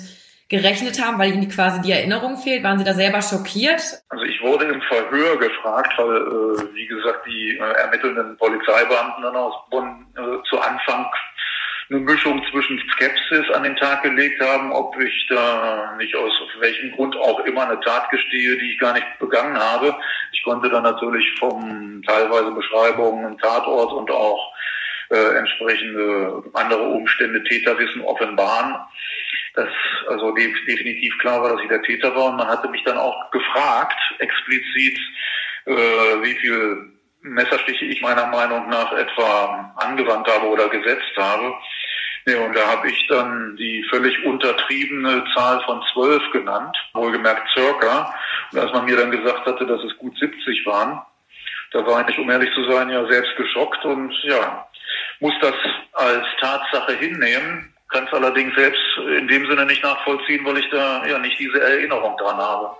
gerechnet 0.50 1.00
haben, 1.00 1.18
weil 1.18 1.32
ihnen 1.32 1.48
quasi 1.48 1.80
die 1.80 1.92
Erinnerung 1.92 2.36
fehlt? 2.36 2.64
Waren 2.64 2.78
Sie 2.78 2.84
da 2.84 2.92
selber 2.92 3.22
schockiert? 3.22 3.80
Also 4.08 4.24
ich 4.24 4.42
wurde 4.42 4.64
im 4.64 4.82
Verhör 4.82 5.38
gefragt, 5.38 5.92
weil, 5.96 6.16
äh, 6.16 6.74
wie 6.74 6.86
gesagt, 6.86 7.24
die 7.26 7.56
äh, 7.56 7.80
ermittelnden 7.82 8.36
Polizeibeamten 8.36 9.22
dann 9.22 9.36
aus 9.36 9.54
Bonn 9.70 10.06
äh, 10.16 10.42
zu 10.48 10.60
Anfang 10.60 11.06
eine 11.90 12.00
Mischung 12.00 12.40
zwischen 12.50 12.80
Skepsis 12.92 13.50
an 13.52 13.64
den 13.64 13.76
Tag 13.76 14.02
gelegt 14.02 14.40
haben, 14.40 14.72
ob 14.72 14.96
ich 15.00 15.26
da 15.28 15.94
nicht 15.98 16.14
aus 16.14 16.32
welchem 16.60 16.92
Grund 16.92 17.16
auch 17.16 17.40
immer 17.40 17.68
eine 17.68 17.80
Tat 17.80 18.08
gestehe, 18.10 18.56
die 18.58 18.72
ich 18.72 18.78
gar 18.78 18.92
nicht 18.92 19.06
begangen 19.18 19.58
habe. 19.58 19.96
Ich 20.32 20.42
konnte 20.44 20.70
dann 20.70 20.84
natürlich 20.84 21.26
vom 21.38 22.02
teilweise 22.06 22.52
Beschreibungen, 22.52 23.36
Tatort 23.38 23.92
und 23.92 24.10
auch 24.10 24.54
äh, 25.10 25.36
entsprechende 25.36 26.44
andere 26.52 26.82
Umstände 26.82 27.42
Täterwissen 27.44 28.02
offenbaren 28.02 28.76
dass 29.54 29.68
also 30.08 30.32
definitiv 30.32 31.16
klar 31.18 31.42
war, 31.42 31.50
dass 31.50 31.62
ich 31.62 31.68
der 31.68 31.82
Täter 31.82 32.14
war. 32.14 32.26
Und 32.26 32.36
man 32.36 32.48
hatte 32.48 32.68
mich 32.68 32.84
dann 32.84 32.98
auch 32.98 33.30
gefragt, 33.30 33.98
explizit, 34.18 34.98
äh, 35.66 35.72
wie 36.22 36.34
viel 36.36 36.92
Messerstiche 37.22 37.84
ich 37.84 38.00
meiner 38.00 38.26
Meinung 38.26 38.68
nach 38.68 38.92
etwa 38.92 39.74
angewandt 39.76 40.28
habe 40.28 40.46
oder 40.46 40.68
gesetzt 40.68 41.16
habe. 41.16 41.54
Ja, 42.30 42.44
und 42.44 42.54
da 42.54 42.64
habe 42.64 42.88
ich 42.88 43.06
dann 43.08 43.56
die 43.56 43.84
völlig 43.90 44.24
untertriebene 44.24 45.24
Zahl 45.34 45.60
von 45.64 45.82
zwölf 45.92 46.22
genannt, 46.32 46.76
wohlgemerkt 46.94 47.48
circa. 47.56 48.14
Und 48.52 48.58
als 48.58 48.72
man 48.72 48.84
mir 48.84 48.96
dann 48.96 49.10
gesagt 49.10 49.46
hatte, 49.46 49.66
dass 49.66 49.82
es 49.82 49.96
gut 49.98 50.16
70 50.16 50.64
waren, 50.64 51.02
da 51.72 51.84
war 51.84 52.08
ich, 52.08 52.18
um 52.18 52.30
ehrlich 52.30 52.52
zu 52.54 52.64
sein, 52.70 52.88
ja 52.90 53.04
selbst 53.06 53.36
geschockt 53.36 53.84
und 53.84 54.12
ja, 54.22 54.68
muss 55.18 55.34
das 55.40 55.54
als 55.94 56.24
Tatsache 56.40 56.92
hinnehmen, 56.94 57.74
kann 57.88 58.06
es 58.06 58.12
allerdings 58.12 58.54
selbst 58.54 58.80
in 59.18 59.26
dem 59.26 59.48
Sinne 59.48 59.66
nicht 59.66 59.82
nachvollziehen, 59.82 60.44
weil 60.44 60.58
ich 60.58 60.70
da 60.70 61.04
ja 61.06 61.18
nicht 61.18 61.38
diese 61.38 61.60
Erinnerung 61.60 62.16
dran 62.16 62.36
habe. 62.36 62.76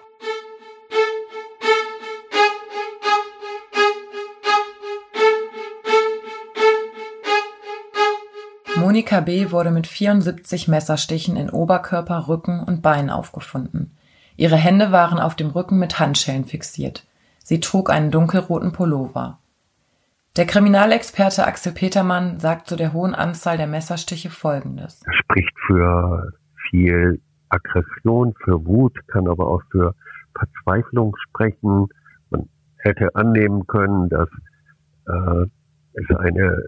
Monika 8.80 9.20
B. 9.20 9.50
wurde 9.50 9.70
mit 9.70 9.86
74 9.86 10.66
Messerstichen 10.66 11.36
in 11.36 11.50
Oberkörper, 11.50 12.28
Rücken 12.28 12.60
und 12.60 12.80
Bein 12.80 13.10
aufgefunden. 13.10 13.94
Ihre 14.36 14.56
Hände 14.56 14.90
waren 14.90 15.18
auf 15.18 15.36
dem 15.36 15.50
Rücken 15.50 15.78
mit 15.78 16.00
Handschellen 16.00 16.46
fixiert. 16.46 17.06
Sie 17.44 17.60
trug 17.60 17.90
einen 17.90 18.10
dunkelroten 18.10 18.72
Pullover. 18.72 19.38
Der 20.36 20.46
Kriminalexperte 20.46 21.46
Axel 21.46 21.72
Petermann 21.72 22.40
sagt 22.40 22.68
zu 22.68 22.76
der 22.76 22.94
hohen 22.94 23.14
Anzahl 23.14 23.58
der 23.58 23.66
Messerstiche 23.66 24.30
Folgendes. 24.30 25.00
Das 25.00 25.14
spricht 25.16 25.52
für 25.66 26.32
viel 26.70 27.20
Aggression, 27.50 28.34
für 28.42 28.64
Wut, 28.64 28.96
kann 29.08 29.28
aber 29.28 29.46
auch 29.46 29.62
für 29.70 29.94
Verzweiflung 30.38 31.14
sprechen. 31.28 31.88
Man 32.30 32.48
hätte 32.78 33.14
annehmen 33.14 33.66
können, 33.66 34.08
dass 34.08 34.28
äh, 35.06 35.46
es 35.92 36.16
eine 36.16 36.64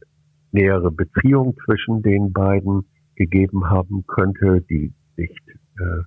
nähere 0.52 0.90
Beziehung 0.90 1.56
zwischen 1.64 2.02
den 2.02 2.32
beiden 2.32 2.84
gegeben 3.16 3.68
haben 3.68 4.04
könnte, 4.06 4.60
die 4.62 4.92
nicht 5.16 5.40
äh, 5.78 6.02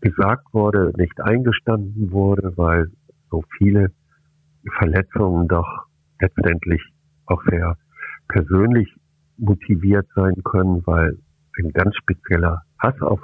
gesagt 0.00 0.46
wurde, 0.52 0.92
nicht 0.96 1.20
eingestanden 1.20 2.10
wurde, 2.12 2.56
weil 2.56 2.90
so 3.30 3.42
viele 3.56 3.92
Verletzungen 4.78 5.48
doch 5.48 5.86
letztendlich 6.20 6.82
auch 7.26 7.42
sehr 7.50 7.76
persönlich 8.28 8.88
motiviert 9.36 10.06
sein 10.14 10.34
können, 10.44 10.86
weil 10.86 11.18
ein 11.58 11.72
ganz 11.72 11.96
spezieller 11.96 12.62
Hass 12.78 13.00
auf 13.00 13.20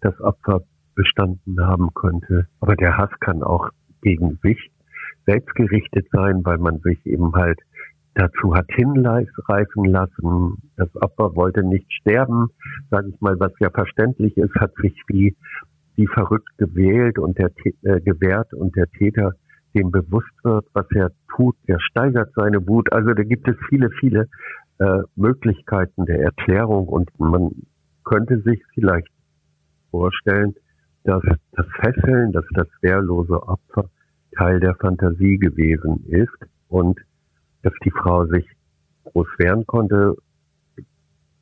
das 0.00 0.18
Opfer 0.20 0.62
bestanden 0.94 1.60
haben 1.60 1.92
könnte. 1.94 2.46
Aber 2.60 2.76
der 2.76 2.96
Hass 2.96 3.10
kann 3.20 3.42
auch 3.42 3.70
gegen 4.02 4.38
sich 4.42 4.70
selbst 5.26 5.54
gerichtet 5.54 6.06
sein, 6.12 6.44
weil 6.44 6.58
man 6.58 6.80
sich 6.80 7.04
eben 7.06 7.32
halt 7.34 7.60
dazu 8.14 8.54
hat 8.54 8.66
hinreißen 8.68 9.84
lassen. 9.84 10.56
Das 10.76 10.88
Opfer 10.96 11.34
wollte 11.36 11.62
nicht 11.62 11.92
sterben, 11.92 12.48
sage 12.90 13.10
ich 13.10 13.20
mal, 13.20 13.38
was 13.38 13.52
ja 13.60 13.70
verständlich 13.70 14.36
ist, 14.36 14.54
hat 14.56 14.74
sich 14.82 14.94
wie, 15.08 15.36
wie 15.96 16.06
verrückt 16.06 16.56
gewählt 16.58 17.18
und 17.18 17.38
der 17.38 17.50
äh, 17.82 18.00
gewehrt 18.00 18.52
und 18.54 18.76
der 18.76 18.88
Täter 18.90 19.32
dem 19.74 19.90
bewusst 19.90 20.32
wird, 20.42 20.66
was 20.72 20.86
er 20.94 21.12
tut, 21.36 21.56
der 21.68 21.78
steigert 21.78 22.32
seine 22.34 22.66
Wut. 22.66 22.92
Also 22.92 23.14
da 23.14 23.22
gibt 23.22 23.46
es 23.48 23.56
viele, 23.68 23.90
viele 24.00 24.26
äh, 24.78 25.02
Möglichkeiten 25.14 26.06
der 26.06 26.20
Erklärung 26.20 26.88
und 26.88 27.08
man 27.18 27.50
könnte 28.04 28.40
sich 28.40 28.60
vielleicht 28.74 29.08
vorstellen, 29.90 30.54
dass 31.04 31.22
das 31.52 31.66
Fesseln, 31.80 32.32
dass 32.32 32.44
das 32.54 32.66
wehrlose 32.82 33.42
Opfer 33.42 33.90
Teil 34.36 34.60
der 34.60 34.74
Fantasie 34.76 35.38
gewesen 35.38 36.04
ist 36.08 36.36
und 36.68 37.00
dass 37.62 37.72
die 37.84 37.90
Frau 37.90 38.26
sich 38.26 38.46
groß 39.04 39.26
wehren 39.38 39.66
konnte, 39.66 40.16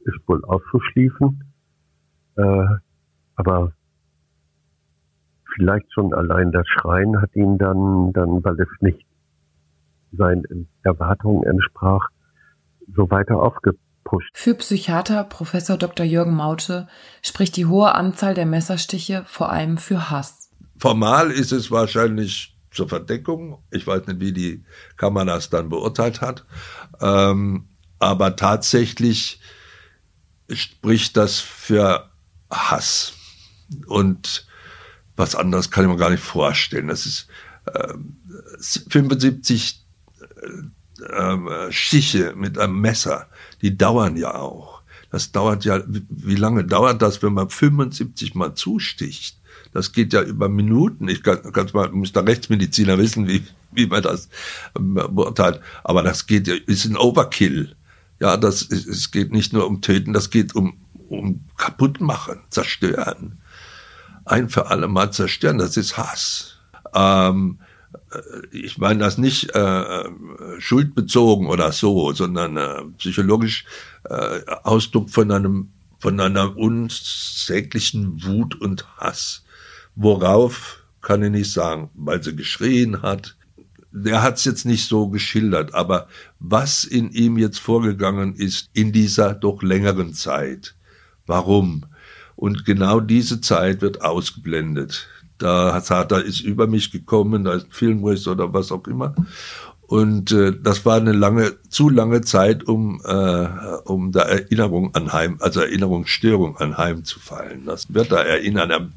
ist 0.00 0.18
wohl 0.26 0.44
auszuschließen. 0.44 1.44
Äh, 2.37 2.66
Aber 3.37 3.72
vielleicht 5.54 5.92
schon 5.92 6.14
allein 6.14 6.52
das 6.52 6.66
Schreien 6.68 7.20
hat 7.20 7.35
ihn 7.35 7.59
dann, 7.59 8.12
dann, 8.12 8.42
weil 8.44 8.61
es 8.61 8.68
nicht 8.81 9.07
seinen 10.12 10.68
Erwartungen 10.83 11.44
entsprach, 11.44 12.09
so 12.96 13.11
weiter 13.11 13.37
aufgepusht. 13.37 14.31
Für 14.33 14.54
Psychiater 14.54 15.24
Professor 15.24 15.76
Dr. 15.76 16.07
Jürgen 16.07 16.35
Maute 16.35 16.88
spricht 17.22 17.57
die 17.57 17.66
hohe 17.66 17.94
Anzahl 17.94 18.35
der 18.35 18.46
Messerstiche 18.46 19.22
vor 19.26 19.50
allem 19.52 19.76
für 19.76 20.11
Hass. 20.11 20.50
Formal 20.78 21.31
ist 21.31 21.52
es 21.52 21.70
wahrscheinlich 21.70 22.58
zur 22.70 22.88
Verdeckung. 22.88 23.62
Ich 23.70 23.87
weiß 23.87 24.07
nicht, 24.07 24.20
wie 24.20 24.33
die 24.33 24.64
Kammer 24.96 25.24
das 25.24 25.50
dann 25.50 25.68
beurteilt 25.68 26.20
hat. 26.20 26.44
Ähm, 27.00 27.68
aber 27.98 28.37
tatsächlich 28.37 29.40
spricht 30.50 31.16
das 31.16 31.40
für 31.40 32.11
Hass. 32.50 33.14
Und 33.87 34.46
was 35.16 35.35
anderes 35.35 35.70
kann 35.70 35.85
ich 35.85 35.90
mir 35.90 35.96
gar 35.96 36.11
nicht 36.11 36.22
vorstellen. 36.22 36.88
Das 36.88 37.07
ist 37.07 37.28
äh, 37.66 37.94
75 38.61 39.85
äh, 41.00 41.72
Stiche 41.72 42.35
mit 42.37 42.59
einem 42.59 42.81
Messer, 42.81 43.28
die 43.62 43.76
dauern 43.76 44.16
ja 44.16 44.35
auch. 44.35 44.83
Das 45.11 45.33
dauert 45.33 45.64
ja, 45.64 45.83
wie 45.87 46.35
lange 46.35 46.64
dauert 46.64 47.00
das, 47.00 47.22
wenn 47.22 47.33
man 47.33 47.48
75 47.48 48.35
mal 48.35 48.54
zusticht? 48.54 49.38
Das 49.79 49.93
geht 49.93 50.12
ja 50.12 50.23
über 50.23 50.49
Minuten. 50.49 51.07
Ich 51.07 51.23
kann, 51.23 51.41
kann's 51.53 51.73
mal, 51.73 51.88
muss 51.91 52.12
der 52.12 52.27
Rechtsmediziner 52.27 52.99
wissen, 52.99 53.29
wie, 53.29 53.45
wie 53.71 53.87
man 53.87 54.03
das 54.03 54.29
ähm, 54.77 54.95
beurteilt. 54.95 55.61
Aber 55.85 56.03
das 56.03 56.27
geht 56.27 56.49
ja, 56.49 56.55
ist 56.67 56.85
ein 56.85 56.97
Overkill. 56.97 57.77
Ja, 58.19 58.37
das, 58.37 58.62
es 58.62 59.12
geht 59.12 59.31
nicht 59.31 59.53
nur 59.53 59.69
um 59.69 59.81
Töten, 59.81 60.12
das 60.12 60.31
geht 60.31 60.57
um, 60.57 60.77
um 61.09 61.45
kaputt 61.57 62.01
machen, 62.01 62.41
zerstören. 62.51 63.38
Ein 64.25 64.49
für 64.49 64.67
alle 64.67 64.88
Mal 64.88 65.12
zerstören, 65.12 65.59
das 65.59 65.77
ist 65.77 65.97
Hass. 65.97 66.59
Ähm, 66.93 67.61
äh, 68.11 68.19
ich 68.51 68.79
meine 68.79 68.99
das 68.99 69.17
nicht 69.17 69.55
äh, 69.55 70.05
schuldbezogen 70.59 71.47
oder 71.47 71.71
so, 71.71 72.12
sondern 72.12 72.57
äh, 72.57 72.83
psychologisch 72.99 73.64
äh, 74.11 74.41
Ausdruck 74.64 75.09
von 75.11 75.31
einem 75.31 75.69
von 76.01 76.19
einer 76.21 76.57
unsäglichen 76.57 78.25
Wut 78.25 78.61
und 78.61 78.87
Hass. 78.99 79.45
Worauf 80.01 80.85
kann 81.01 81.25
ich 81.25 81.31
nicht 81.33 81.53
sagen, 81.53 81.91
weil 81.95 82.23
sie 82.23 82.37
geschrien 82.37 83.03
hat. 83.03 83.37
Der 83.91 84.23
hat 84.23 84.37
es 84.37 84.45
jetzt 84.45 84.65
nicht 84.65 84.87
so 84.87 85.09
geschildert, 85.09 85.75
aber 85.75 86.07
was 86.39 86.85
in 86.85 87.11
ihm 87.11 87.37
jetzt 87.37 87.59
vorgegangen 87.59 88.37
ist 88.37 88.71
in 88.75 88.93
dieser 88.93 89.35
doch 89.35 89.61
längeren 89.61 90.15
Zeit. 90.15 90.77
Warum? 91.27 91.87
Und 92.37 92.65
genau 92.65 93.01
diese 93.01 93.41
Zeit 93.41 93.83
wird 93.83 94.03
ausgeblendet. 94.03 95.09
Da 95.39 95.75
hat 95.75 96.13
er 96.13 96.25
ist 96.25 96.43
über 96.43 96.69
mich 96.69 96.93
gekommen, 96.93 97.43
da 97.43 97.55
ist 97.55 97.67
ein 97.67 97.73
Filmriss 97.73 98.29
oder 98.29 98.55
was 98.55 98.71
auch 98.71 98.87
immer. 98.87 99.17
Und 99.89 100.31
äh, 100.31 100.53
das 100.63 100.87
war 100.87 100.99
eine 100.99 101.13
lange, 101.13 101.57
zu 101.71 101.89
lange 101.89 102.21
Zeit, 102.21 102.63
um, 102.63 103.01
äh, 103.05 103.49
um 103.85 104.13
der 104.13 104.27
Erinnerung 104.27 104.95
anheim, 104.95 105.39
also 105.41 105.61
Erinnerungsstörung 105.61 106.57
anheimzufallen. 106.57 107.65
Das 107.65 107.93
wird 107.93 108.13
er 108.13 108.27
erinnern. 108.27 108.93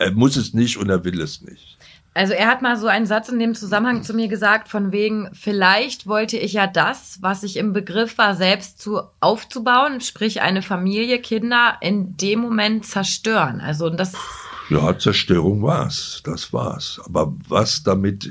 Er 0.00 0.12
muss 0.12 0.36
es 0.36 0.54
nicht 0.54 0.78
und 0.78 0.88
er 0.88 1.04
will 1.04 1.20
es 1.20 1.42
nicht. 1.42 1.76
Also 2.14 2.32
er 2.32 2.48
hat 2.48 2.62
mal 2.62 2.78
so 2.78 2.86
einen 2.86 3.04
Satz 3.04 3.28
in 3.28 3.38
dem 3.38 3.54
Zusammenhang 3.54 4.02
zu 4.02 4.14
mir 4.14 4.28
gesagt, 4.28 4.68
von 4.68 4.92
wegen, 4.92 5.28
vielleicht 5.32 6.06
wollte 6.06 6.38
ich 6.38 6.54
ja 6.54 6.66
das, 6.66 7.18
was 7.20 7.42
ich 7.42 7.58
im 7.58 7.74
Begriff 7.74 8.16
war, 8.16 8.34
selbst 8.34 8.80
zu 8.80 9.02
aufzubauen, 9.20 10.00
sprich 10.00 10.40
eine 10.40 10.62
Familie, 10.62 11.20
Kinder, 11.20 11.76
in 11.82 12.16
dem 12.16 12.40
Moment 12.40 12.86
zerstören. 12.86 13.60
Also 13.60 13.90
das. 13.90 14.14
Ja, 14.70 14.98
Zerstörung 14.98 15.62
war's. 15.62 16.22
Das 16.24 16.50
war's. 16.50 16.98
Aber 17.04 17.34
was 17.46 17.82
damit 17.82 18.30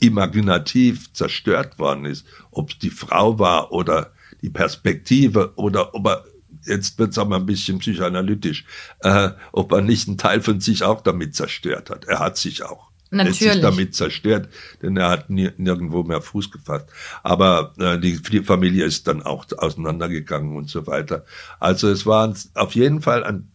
imaginativ 0.00 1.12
zerstört 1.12 1.78
worden 1.78 2.06
ist, 2.06 2.26
ob 2.50 2.70
es 2.70 2.78
die 2.80 2.90
Frau 2.90 3.38
war 3.38 3.70
oder 3.70 4.10
die 4.42 4.50
Perspektive 4.50 5.52
oder 5.54 5.94
ob 5.94 6.06
er 6.08 6.24
jetzt 6.66 6.98
wird's 6.98 7.18
aber 7.18 7.36
ein 7.36 7.46
bisschen 7.46 7.78
psychoanalytisch, 7.78 8.64
äh, 9.00 9.30
ob 9.52 9.72
er 9.72 9.80
nicht 9.80 10.08
einen 10.08 10.18
Teil 10.18 10.40
von 10.40 10.60
sich 10.60 10.82
auch 10.82 11.00
damit 11.02 11.34
zerstört 11.34 11.90
hat. 11.90 12.04
Er 12.04 12.20
hat 12.20 12.36
sich 12.36 12.62
auch. 12.62 12.90
Natürlich. 13.10 13.42
Er 13.42 13.52
sich 13.52 13.62
damit 13.62 13.94
zerstört, 13.94 14.48
denn 14.82 14.96
er 14.96 15.10
hat 15.10 15.30
nirgendwo 15.30 16.02
mehr 16.02 16.20
Fuß 16.20 16.50
gefasst. 16.50 16.86
Aber 17.22 17.72
äh, 17.78 17.98
die, 17.98 18.20
die 18.20 18.42
Familie 18.42 18.84
ist 18.84 19.06
dann 19.06 19.22
auch 19.22 19.46
auseinandergegangen 19.56 20.56
und 20.56 20.68
so 20.68 20.86
weiter. 20.86 21.24
Also 21.60 21.88
es 21.88 22.06
war 22.06 22.34
auf 22.54 22.74
jeden 22.74 23.02
Fall 23.02 23.22
ein 23.22 23.52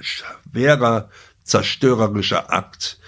schwerer, 0.00 1.10
zerstörerischer 1.42 2.52
Akt. 2.52 3.00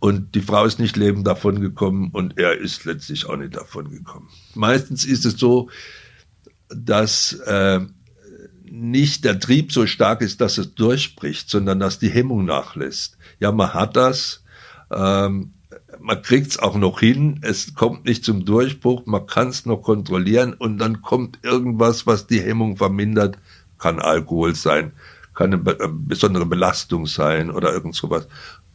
Und 0.00 0.36
die 0.36 0.42
Frau 0.42 0.64
ist 0.64 0.78
nicht 0.78 0.96
lebend 0.96 1.26
davon 1.26 1.60
gekommen 1.60 2.10
und 2.12 2.38
er 2.38 2.56
ist 2.56 2.84
letztlich 2.84 3.26
auch 3.26 3.36
nicht 3.36 3.56
davon 3.56 3.90
gekommen. 3.90 4.28
Meistens 4.54 5.04
ist 5.04 5.26
es 5.26 5.34
so, 5.38 5.70
dass 6.68 7.32
äh, 7.32 7.80
nicht 8.72 9.24
der 9.24 9.38
Trieb 9.38 9.72
so 9.72 9.86
stark 9.86 10.20
ist, 10.20 10.40
dass 10.40 10.58
es 10.58 10.74
durchbricht, 10.74 11.50
sondern 11.50 11.80
dass 11.80 11.98
die 11.98 12.10
Hemmung 12.10 12.44
nachlässt. 12.44 13.16
Ja, 13.40 13.52
man 13.52 13.74
hat 13.74 13.96
das, 13.96 14.42
ähm, 14.90 15.52
man 16.00 16.22
kriegt 16.22 16.48
es 16.48 16.58
auch 16.58 16.76
noch 16.76 17.00
hin, 17.00 17.40
es 17.42 17.74
kommt 17.74 18.04
nicht 18.04 18.24
zum 18.24 18.44
Durchbruch, 18.44 19.06
man 19.06 19.26
kann 19.26 19.48
es 19.48 19.66
noch 19.66 19.78
kontrollieren 19.78 20.54
und 20.54 20.78
dann 20.78 21.02
kommt 21.02 21.38
irgendwas, 21.42 22.06
was 22.06 22.26
die 22.26 22.40
Hemmung 22.40 22.76
vermindert, 22.76 23.38
kann 23.78 23.98
Alkohol 24.00 24.54
sein, 24.54 24.92
kann 25.34 25.52
eine 25.52 25.58
be 25.58 25.78
äh, 25.80 25.88
besondere 25.90 26.46
Belastung 26.46 27.06
sein 27.06 27.50
oder 27.50 27.72
irgend 27.72 27.94
sowas 27.94 28.26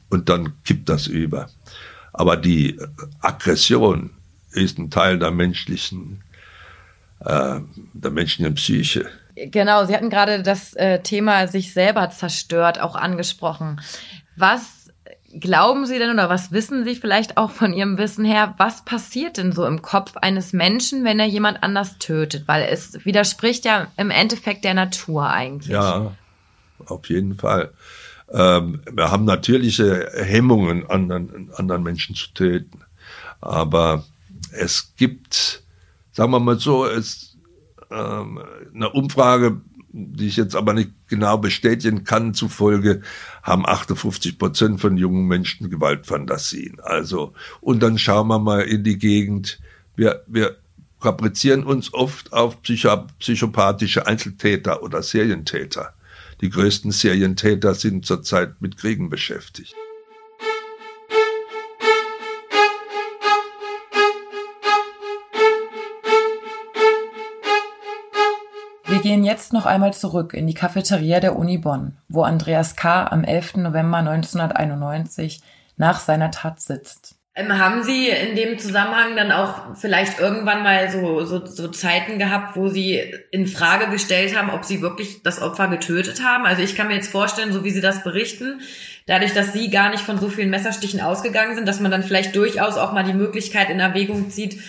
und 0.10 0.29
dann 0.29 0.53
kippt 0.63 0.89
das 0.89 1.08
über. 1.08 1.49
Aber 2.13 2.38
die 2.38 2.79
Aggression 3.19 4.12
ist 4.51 4.77
ein 4.77 4.91
Teil 4.91 5.17
der 5.17 5.32
menschlichen, 5.32 6.21
äh, 7.19 7.60
der 7.93 8.12
menschlichen 8.12 8.53
Psyche. 8.56 9.10
Genau, 9.36 9.86
Sie 9.86 9.96
hatten 9.96 10.10
gerade 10.10 10.43
das 10.43 10.74
äh, 10.74 11.02
Thema 11.02 11.48
sich 11.48 11.74
selber 11.74 12.10
zerstört 12.10 12.80
auch 12.80 12.96
angesprochen. 12.96 13.82
Was 14.36 14.84
glauben 15.39 15.86
Sie 15.86 15.98
denn 15.98 16.12
oder 16.12 16.30
was 16.30 16.52
wissen 16.52 16.84
Sie 16.84 16.96
vielleicht 16.96 17.38
auch 17.38 17.52
von 17.52 17.74
Ihrem 17.74 17.98
Wissen 17.98 18.26
her, 18.26 18.54
was 18.58 18.86
passiert 18.86 19.38
denn 19.38 19.52
so 19.52 19.65
im 19.65 19.82
Kopf 19.82 20.15
eines 20.17 20.54
Menschen, 20.54 21.04
wenn 21.04 21.19
er 21.19 21.26
jemand 21.26 21.63
anders 21.63 21.98
tötet? 21.98 22.48
Weil 22.48 22.67
es 22.69 23.06
widerspricht 23.06 23.65
ja 23.65 23.88
im 23.98 24.12
Endeffekt 24.12 24.63
der 24.63 24.74
Natur 24.74 25.28
eigentlich. 25.30 25.74
Ja, 25.74 26.15
auf 26.86 27.10
jeden 27.10 27.36
Fall. 27.36 27.72
Ähm, 28.32 28.82
wir 28.91 29.12
haben 29.12 29.26
natürliche 29.26 30.10
Hemmungen, 30.15 30.89
anderen, 30.89 31.52
anderen 31.56 31.84
Menschen 31.84 32.15
zu 32.15 32.34
töten. 32.34 32.82
Aber 33.41 34.04
es 34.52 34.93
gibt, 34.96 35.63
sagen 36.12 36.32
wir 36.32 36.39
mal 36.39 36.60
so, 36.60 36.86
es 36.86 37.33
ähm, 37.93 38.39
einer 38.73 38.95
Umfrage, 38.95 39.62
die 39.91 40.27
ich 40.27 40.38
jetzt 40.38 40.56
aber 40.56 40.73
nicht 40.73 40.91
genau 41.08 41.38
bestätigen 41.38 42.03
kann, 42.03 42.34
zufolge 42.34 43.01
haben 43.43 43.65
58 43.65 44.39
Prozent 44.39 44.82
von 44.82 44.97
jungen 44.97 45.27
Menschen 45.27 45.69
Gewaltfantasien. 45.69 46.79
Also, 46.82 47.34
und 47.62 47.84
dann 47.84 47.99
schauen 47.99 48.27
wir 48.27 48.39
mal 48.39 48.62
in 48.62 48.84
die 48.84 48.97
Gegend. 48.97 49.60
Wir, 49.95 50.23
wir 50.25 50.58
kaprizieren 50.99 51.63
uns 51.63 51.93
oft 51.93 52.34
auf 52.34 52.62
psycho 52.63 53.06
psychopathische 53.19 54.08
Einzeltäter 54.08 54.82
oder 54.82 55.03
Serientäter. 55.03 55.93
Die 56.41 56.49
größten 56.49 56.91
Serientäter 56.91 57.75
sind 57.75 58.06
zurzeit 58.06 58.62
mit 58.62 58.77
Kriegen 58.77 59.10
beschäftigt. 59.10 59.75
Gehen 69.04 69.24
jetzt 69.24 69.54
noch 69.54 69.68
einmal 69.68 69.94
zurück 69.94 70.34
in 70.34 70.48
die 70.48 70.54
Cafeteria 70.54 71.20
der 71.20 71.36
Uni 71.36 71.58
Bonn, 71.60 71.98
wo 72.08 72.24
Andreas 72.24 72.76
K. 72.76 73.06
am 73.06 73.24
11. 73.24 73.58
November 73.58 73.98
1991 73.98 75.42
nach 75.76 76.00
seiner 76.00 76.32
Tat 76.32 76.62
sitzt. 76.62 77.16
Ähm, 77.36 77.58
haben 77.58 77.84
Sie 77.84 78.10
in 78.10 78.36
dem 78.36 78.60
Zusammenhang 78.60 79.16
dann 79.16 79.32
auch 79.32 79.76
vielleicht 79.76 80.20
irgendwann 80.20 80.63
mal 80.63 80.89
so, 80.89 81.26
so, 81.26 81.46
so 81.46 81.68
Zeiten 81.68 82.18
gehabt, 82.18 82.56
wo 82.56 82.70
Sie 82.70 83.02
in 83.32 83.48
Frage 83.48 83.89
gestellt 83.89 84.38
haben, 84.38 84.52
ob 84.52 84.63
Sie 84.63 84.82
wirklich 84.82 85.22
das 85.24 85.42
Opfer 85.42 85.68
getötet 85.68 86.24
haben? 86.24 86.46
Also 86.46 86.62
ich 86.62 86.76
kann 86.76 86.88
mir 86.88 86.96
jetzt 86.96 87.12
vorstellen, 87.12 87.52
so 87.52 87.63
wie 87.63 87.72
Sie 87.72 87.82
das 87.82 88.04
berichten, 88.04 88.62
dadurch, 89.08 89.34
dass 89.34 89.52
Sie 89.52 89.70
gar 89.70 89.89
nicht 89.89 90.04
von 90.04 90.20
so 90.20 90.30
vielen 90.30 90.52
Messerstichen 90.52 91.02
ausgegangen 91.02 91.56
sind, 91.56 91.68
dass 91.68 91.80
man 91.80 91.92
dann 91.92 92.04
vielleicht 92.04 92.36
durchaus 92.36 92.78
auch 92.78 92.94
mal 92.94 93.04
die 93.04 93.13
Möglichkeit 93.13 93.70
in 93.70 93.80
Erwägung 93.80 94.30
zieht, 94.30 94.60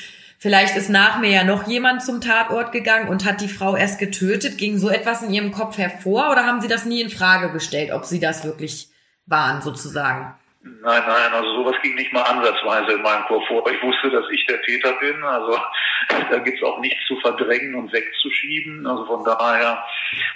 Vielleicht 0.44 0.76
ist 0.76 0.90
nach 0.90 1.20
mir 1.20 1.30
ja 1.30 1.42
noch 1.42 1.66
jemand 1.66 2.02
zum 2.02 2.20
Tatort 2.20 2.70
gegangen 2.70 3.08
und 3.08 3.24
hat 3.24 3.40
die 3.40 3.48
Frau 3.48 3.76
erst 3.76 3.98
getötet. 3.98 4.58
Ging 4.58 4.76
so 4.76 4.90
etwas 4.90 5.22
in 5.22 5.32
Ihrem 5.32 5.52
Kopf 5.52 5.78
hervor 5.78 6.30
oder 6.30 6.44
haben 6.44 6.60
Sie 6.60 6.68
das 6.68 6.84
nie 6.84 7.00
in 7.00 7.08
Frage 7.08 7.50
gestellt, 7.50 7.90
ob 7.94 8.04
Sie 8.04 8.20
das 8.20 8.44
wirklich 8.44 8.88
waren, 9.24 9.62
sozusagen? 9.62 10.34
Nein, 10.60 11.02
nein, 11.06 11.32
also 11.32 11.48
sowas 11.54 11.76
ging 11.82 11.94
nicht 11.94 12.12
mal 12.12 12.24
ansatzweise 12.24 12.92
in 12.92 13.00
meinem 13.00 13.24
Kopf 13.24 13.46
vor. 13.48 13.64
Ich 13.72 13.82
wusste, 13.82 14.10
dass 14.10 14.26
ich 14.30 14.44
der 14.44 14.60
Täter 14.60 14.92
bin. 15.00 15.24
Also 15.24 15.58
da 16.30 16.38
gibt's 16.40 16.62
auch 16.62 16.78
nichts 16.80 17.00
zu 17.08 17.18
verdrängen 17.20 17.74
und 17.74 17.90
wegzuschieben. 17.90 18.86
Also 18.86 19.06
von 19.06 19.24
daher 19.24 19.82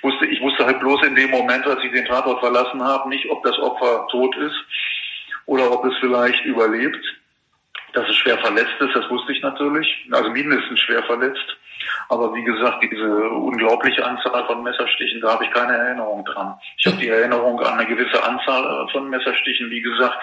wusste 0.01 0.25
ich 0.25 0.41
wusste 0.41 0.65
halt 0.65 0.81
bloß 0.81 1.03
in 1.05 1.17
dem 1.17 1.31
Moment, 1.31 1.67
als 1.67 1.85
ich 1.85 1.93
den 1.93 2.07
Tatort 2.07 2.41
verlassen 2.41 2.83
habe, 2.83 3.11
nicht, 3.11 3.29
ob 3.29 3.43
das 3.43 3.59
Opfer 3.59 4.07
tot 4.11 4.35
ist 4.39 4.57
oder 5.45 5.71
ob 5.71 5.85
es 5.85 5.93
vielleicht 6.01 6.47
überlebt. 6.47 7.18
Dass 7.93 8.09
es 8.09 8.17
schwer 8.17 8.39
verletzt 8.39 8.75
ist, 8.81 8.95
das 8.95 9.09
wusste 9.11 9.33
ich 9.33 9.43
natürlich. 9.43 10.07
Also 10.11 10.31
mindestens 10.31 10.81
schwer 10.81 11.03
verletzt. 11.05 11.57
Aber 12.09 12.35
wie 12.35 12.45
gesagt, 12.45 12.83
diese 12.83 13.29
unglaubliche 13.31 14.05
Anzahl 14.05 14.47
von 14.47 14.63
Messerstichen, 14.63 15.21
da 15.21 15.33
habe 15.33 15.45
ich 15.45 15.51
keine 15.51 15.77
Erinnerung 15.77 16.25
dran. 16.25 16.55
Ich 16.77 16.87
habe 16.87 16.97
die 16.97 17.09
Erinnerung 17.09 17.61
an 17.61 17.79
eine 17.79 17.87
gewisse 17.87 18.23
Anzahl 18.23 18.89
von 18.93 19.09
Messerstichen, 19.09 19.71
wie 19.71 19.81
gesagt, 19.81 20.19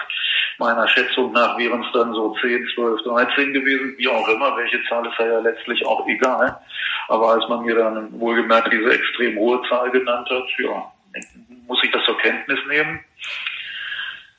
meiner 0.58 0.88
Schätzung 0.88 1.32
nach 1.32 1.58
wären 1.58 1.84
es 1.84 1.92
dann 1.92 2.12
so 2.12 2.34
10, 2.40 2.66
12, 2.74 3.02
13 3.02 3.52
gewesen, 3.52 3.94
wie 3.98 4.08
auch 4.08 4.28
immer. 4.28 4.56
Welche 4.56 4.82
Zahl 4.88 5.06
ist 5.06 5.18
ja 5.18 5.38
letztlich 5.40 5.84
auch 5.86 6.06
egal. 6.06 6.58
Aber 7.08 7.32
als 7.32 7.48
man 7.48 7.64
mir 7.64 7.76
dann 7.76 8.18
wohlgemerkt 8.18 8.72
diese 8.72 8.92
extrem 8.92 9.36
hohe 9.36 9.60
Zahl 9.68 9.90
genannt 9.90 10.28
hat, 10.30 10.44
ja, 10.58 10.92
muss 11.66 11.82
ich 11.82 11.90
das 11.90 12.04
zur 12.04 12.18
Kenntnis 12.18 12.58
nehmen. 12.68 13.00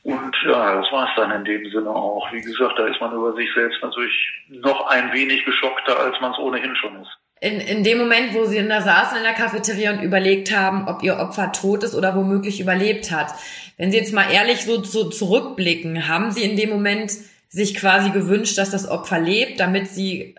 Und 0.07 0.33
ja, 0.45 0.79
das 0.79 0.89
war 0.89 1.09
es 1.09 1.15
dann 1.17 1.31
in 1.31 1.43
dem 1.43 1.69
Sinne 1.69 1.89
auch. 1.89 2.31
Wie 2.31 2.39
gesagt, 2.39 2.79
da 2.79 2.87
ist 2.87 3.01
man 3.01 3.11
über 3.11 3.35
sich 3.35 3.49
selbst 3.53 3.83
natürlich 3.83 4.13
noch 4.47 4.87
ein 4.87 5.11
wenig 5.11 5.43
geschockter, 5.43 5.99
als 5.99 6.15
man 6.21 6.31
es 6.31 6.39
ohnehin 6.39 6.73
schon 6.77 7.01
ist. 7.01 7.09
In, 7.41 7.59
in 7.59 7.83
dem 7.83 7.97
Moment, 7.97 8.33
wo 8.33 8.45
sie 8.45 8.65
da 8.65 8.79
saßen 8.79 9.17
in 9.17 9.23
der 9.23 9.33
Cafeteria 9.33 9.91
und 9.91 10.01
überlegt 10.01 10.55
haben, 10.55 10.87
ob 10.87 11.03
ihr 11.03 11.17
Opfer 11.17 11.51
tot 11.51 11.83
ist 11.83 11.93
oder 11.93 12.15
womöglich 12.15 12.61
überlebt 12.61 13.11
hat. 13.11 13.33
Wenn 13.75 13.91
Sie 13.91 13.97
jetzt 13.97 14.13
mal 14.13 14.31
ehrlich 14.31 14.63
so, 14.63 14.81
so 14.81 15.09
zurückblicken, 15.09 16.07
haben 16.07 16.31
Sie 16.31 16.43
in 16.43 16.55
dem 16.55 16.69
Moment 16.69 17.11
sich 17.49 17.75
quasi 17.75 18.09
gewünscht, 18.11 18.57
dass 18.57 18.71
das 18.71 18.89
Opfer 18.89 19.19
lebt, 19.19 19.59
damit 19.59 19.89
Sie 19.89 20.35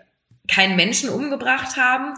keinen 0.47 0.77
Menschen 0.77 1.09
umgebracht 1.09 1.77
haben? 1.77 2.15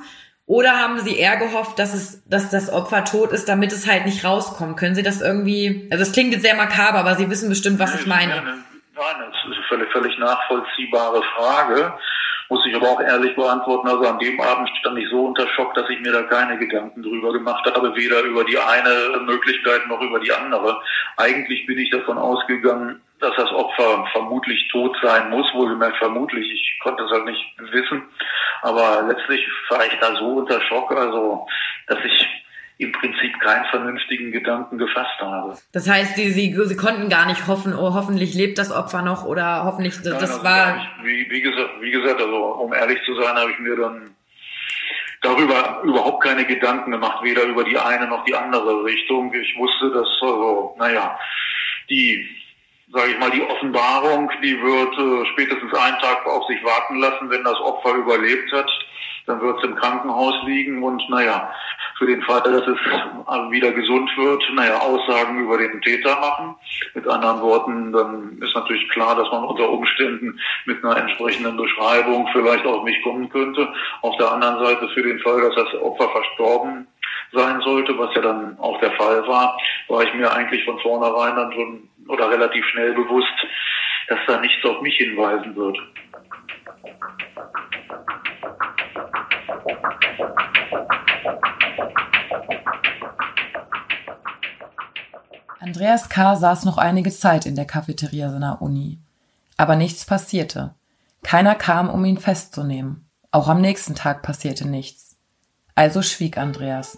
Oder 0.52 0.82
haben 0.82 1.00
Sie 1.00 1.18
eher 1.18 1.38
gehofft, 1.38 1.80
dass 1.80 1.94
es, 1.94 2.28
dass 2.28 2.50
das 2.50 2.70
Opfer 2.74 3.06
tot 3.06 3.32
ist, 3.32 3.48
damit 3.48 3.72
es 3.72 3.90
halt 3.90 4.06
nicht 4.06 4.26
rauskommt? 4.26 4.76
Können 4.76 4.96
Sie 4.96 5.02
das 5.02 5.22
irgendwie, 5.22 5.88
also 5.90 6.02
es 6.02 6.12
klingt 6.12 6.34
jetzt 6.34 6.42
sehr 6.42 6.56
makaber, 6.56 7.00
aber 7.00 7.16
Sie 7.16 7.30
wissen 7.30 7.48
bestimmt, 7.48 7.80
was 7.80 7.98
ich 7.98 8.06
meine. 8.06 8.34
Nein, 8.36 8.66
das 8.94 9.30
ist 9.30 9.46
eine 9.46 9.64
völlig, 9.70 9.90
völlig 9.94 10.18
nachvollziehbare 10.20 11.24
Frage. 11.38 11.94
Muss 12.50 12.66
ich 12.66 12.76
aber 12.76 12.90
auch 12.90 13.00
ehrlich 13.00 13.34
beantworten. 13.34 13.88
Also 13.88 14.06
an 14.06 14.20
dem 14.20 14.42
Abend 14.42 14.70
stand 14.82 15.00
ich 15.00 15.08
so 15.10 15.28
unter 15.28 15.48
Schock, 15.56 15.74
dass 15.74 15.90
ich 15.90 16.02
mir 16.02 16.12
da 16.12 16.24
keine 16.24 16.58
Gedanken 16.58 17.02
drüber 17.02 17.32
gemacht 17.32 17.66
habe, 17.74 17.96
weder 17.96 18.22
über 18.24 18.44
die 18.44 18.58
eine 18.58 19.22
Möglichkeit 19.22 19.88
noch 19.88 20.02
über 20.02 20.20
die 20.20 20.34
andere. 20.34 20.82
Eigentlich 21.16 21.66
bin 21.66 21.78
ich 21.78 21.92
davon 21.92 22.18
ausgegangen, 22.18 23.00
dass 23.22 23.36
das 23.36 23.52
Opfer 23.52 24.06
vermutlich 24.12 24.68
tot 24.72 24.96
sein 25.02 25.30
muss, 25.30 25.48
wohlgemerkt 25.54 25.98
vermutlich. 25.98 26.52
Ich 26.52 26.80
konnte 26.82 27.04
es 27.04 27.12
halt 27.12 27.26
nicht 27.26 27.44
wissen. 27.72 28.04
Aber 28.62 29.04
letztlich 29.08 29.46
war 29.70 29.86
ich 29.86 29.98
da 30.00 30.16
so 30.16 30.26
unter 30.38 30.62
Schock, 30.62 30.92
also, 30.92 31.48
dass 31.88 32.00
ich 32.04 32.28
im 32.78 32.92
Prinzip 32.92 33.40
keinen 33.40 33.66
vernünftigen 33.66 34.32
Gedanken 34.32 34.80
gefasst 34.80 35.20
habe. 35.20 35.56
Das 35.72 35.88
heißt, 35.88 36.16
Sie, 36.16 36.32
Sie, 36.32 36.56
Sie 36.66 36.76
konnten 36.76 37.10
gar 37.10 37.28
nicht 37.28 37.48
hoffen, 37.48 37.76
oh, 37.76 37.94
hoffentlich 37.94 38.34
lebt 38.34 38.58
das 38.58 38.72
Opfer 38.72 39.04
noch 39.04 39.24
oder 39.24 39.64
hoffentlich, 39.66 39.98
das, 39.98 40.06
Nein, 40.06 40.16
also 40.16 40.44
war... 40.44 40.78
Ich, 40.78 41.06
wie, 41.06 41.30
wie, 41.30 41.42
gesagt, 41.42 41.70
wie 41.80 41.92
gesagt, 41.92 42.20
also 42.20 42.38
um 42.38 42.74
ehrlich 42.74 43.00
zu 43.06 43.14
sein, 43.16 43.36
habe 43.36 43.52
ich 43.52 43.60
mir 43.60 43.76
dann 43.76 44.16
darüber 45.22 45.82
überhaupt 45.84 46.24
keine 46.24 46.46
Gedanken 46.46 46.92
gemacht, 46.92 47.24
weder 47.24 47.44
über 47.44 47.64
die 47.64 47.78
eine 47.78 48.08
noch 48.08 48.26
die 48.26 48.34
andere 48.34 48.84
Richtung. 48.84 49.32
Ich 49.32 49.56
wusste, 49.58 49.92
dass, 49.92 50.08
also, 50.20 50.76
naja, 50.80 51.20
die 51.88 52.28
sage 52.94 53.12
ich 53.12 53.20
mal, 53.20 53.32
die 53.32 53.42
Offenbarung, 53.42 54.30
die 54.44 54.62
wird 54.62 54.98
äh, 54.98 55.26
spätestens 55.34 55.74
einen 55.74 56.00
Tag 56.00 56.26
auf 56.26 56.46
sich 56.48 56.64
warten 56.64 56.98
lassen, 56.98 57.30
wenn 57.30 57.44
das 57.44 57.60
Opfer 57.60 57.94
überlebt 57.96 58.52
hat. 58.52 58.70
Dann 59.28 59.40
wird 59.40 59.58
es 59.60 59.64
im 59.64 59.76
Krankenhaus 59.76 60.34
liegen 60.46 60.82
und 60.84 61.02
naja, 61.10 61.54
für 61.98 62.08
den 62.08 62.24
Fall, 62.24 62.42
dass 62.42 62.66
es 62.66 63.52
wieder 63.52 63.72
gesund 63.72 64.10
wird, 64.18 64.44
naja, 64.56 64.80
Aussagen 64.80 65.40
über 65.40 65.60
den 65.60 65.80
Täter 65.82 66.20
machen. 66.20 66.56
Mit 66.96 67.08
anderen 67.08 67.42
Worten, 67.42 67.92
dann 67.94 68.40
ist 68.42 68.56
natürlich 68.56 68.90
klar, 68.90 69.16
dass 69.16 69.32
man 69.32 69.44
unter 69.44 69.70
Umständen 69.70 70.40
mit 70.66 70.84
einer 70.84 70.98
entsprechenden 70.98 71.56
Beschreibung 71.56 72.28
vielleicht 72.34 72.66
auf 72.66 72.84
mich 72.84 73.02
kommen 73.04 73.30
könnte. 73.30 73.72
Auf 74.02 74.18
der 74.18 74.32
anderen 74.32 74.66
Seite 74.66 74.90
für 74.90 75.04
den 75.04 75.20
Fall, 75.20 75.40
dass 75.42 75.56
das 75.56 75.82
Opfer 75.82 76.10
verstorben 76.10 76.88
sein 77.34 77.62
sollte, 77.62 77.98
was 77.98 78.14
ja 78.16 78.22
dann 78.22 78.58
auch 78.60 78.80
der 78.80 78.92
Fall 78.92 79.28
war, 79.28 79.58
war 79.88 80.04
ich 80.04 80.14
mir 80.14 80.32
eigentlich 80.32 80.64
von 80.66 80.80
vornherein 80.80 81.36
dann 81.36 81.54
schon 81.54 81.90
oder 82.08 82.30
relativ 82.30 82.66
schnell 82.68 82.94
bewusst, 82.94 83.28
dass 84.08 84.20
da 84.28 84.40
nichts 84.40 84.64
auf 84.66 84.82
mich 84.82 84.96
hinweisen 84.96 85.56
wird. 85.56 85.78
Andreas 95.60 96.10
K. 96.10 96.36
saß 96.36 96.66
noch 96.66 96.78
einige 96.78 97.12
Zeit 97.12 97.46
in 97.46 97.56
der 97.56 97.66
Cafeteria 97.66 98.30
seiner 98.30 98.62
Uni. 98.62 98.98
Aber 99.58 99.76
nichts 99.76 100.06
passierte. 100.06 100.74
Keiner 101.24 101.56
kam, 101.56 101.90
um 101.90 102.04
ihn 102.04 102.18
festzunehmen. 102.18 103.08
Auch 103.32 103.48
am 103.48 103.62
nächsten 103.62 103.96
Tag 103.96 104.24
passierte 104.24 104.68
nichts. 104.68 105.18
Also 105.76 106.02
schwieg 106.02 106.38
Andreas. 106.38 106.98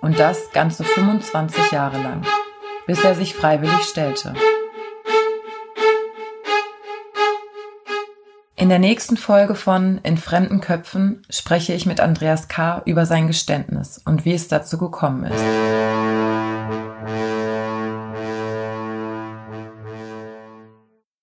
Und 0.00 0.18
das 0.18 0.50
ganze 0.52 0.84
25 0.84 1.72
Jahre 1.72 2.00
lang 2.00 2.24
bis 2.88 3.04
er 3.04 3.14
sich 3.14 3.34
freiwillig 3.34 3.82
stellte. 3.82 4.32
In 8.56 8.70
der 8.70 8.78
nächsten 8.78 9.18
Folge 9.18 9.54
von 9.54 10.00
In 10.02 10.16
fremden 10.16 10.60
Köpfen 10.62 11.22
spreche 11.28 11.74
ich 11.74 11.84
mit 11.84 12.00
Andreas 12.00 12.48
K. 12.48 12.82
über 12.86 13.04
sein 13.04 13.26
Geständnis 13.26 14.00
und 14.04 14.24
wie 14.24 14.32
es 14.32 14.48
dazu 14.48 14.78
gekommen 14.78 15.24
ist. 15.24 15.97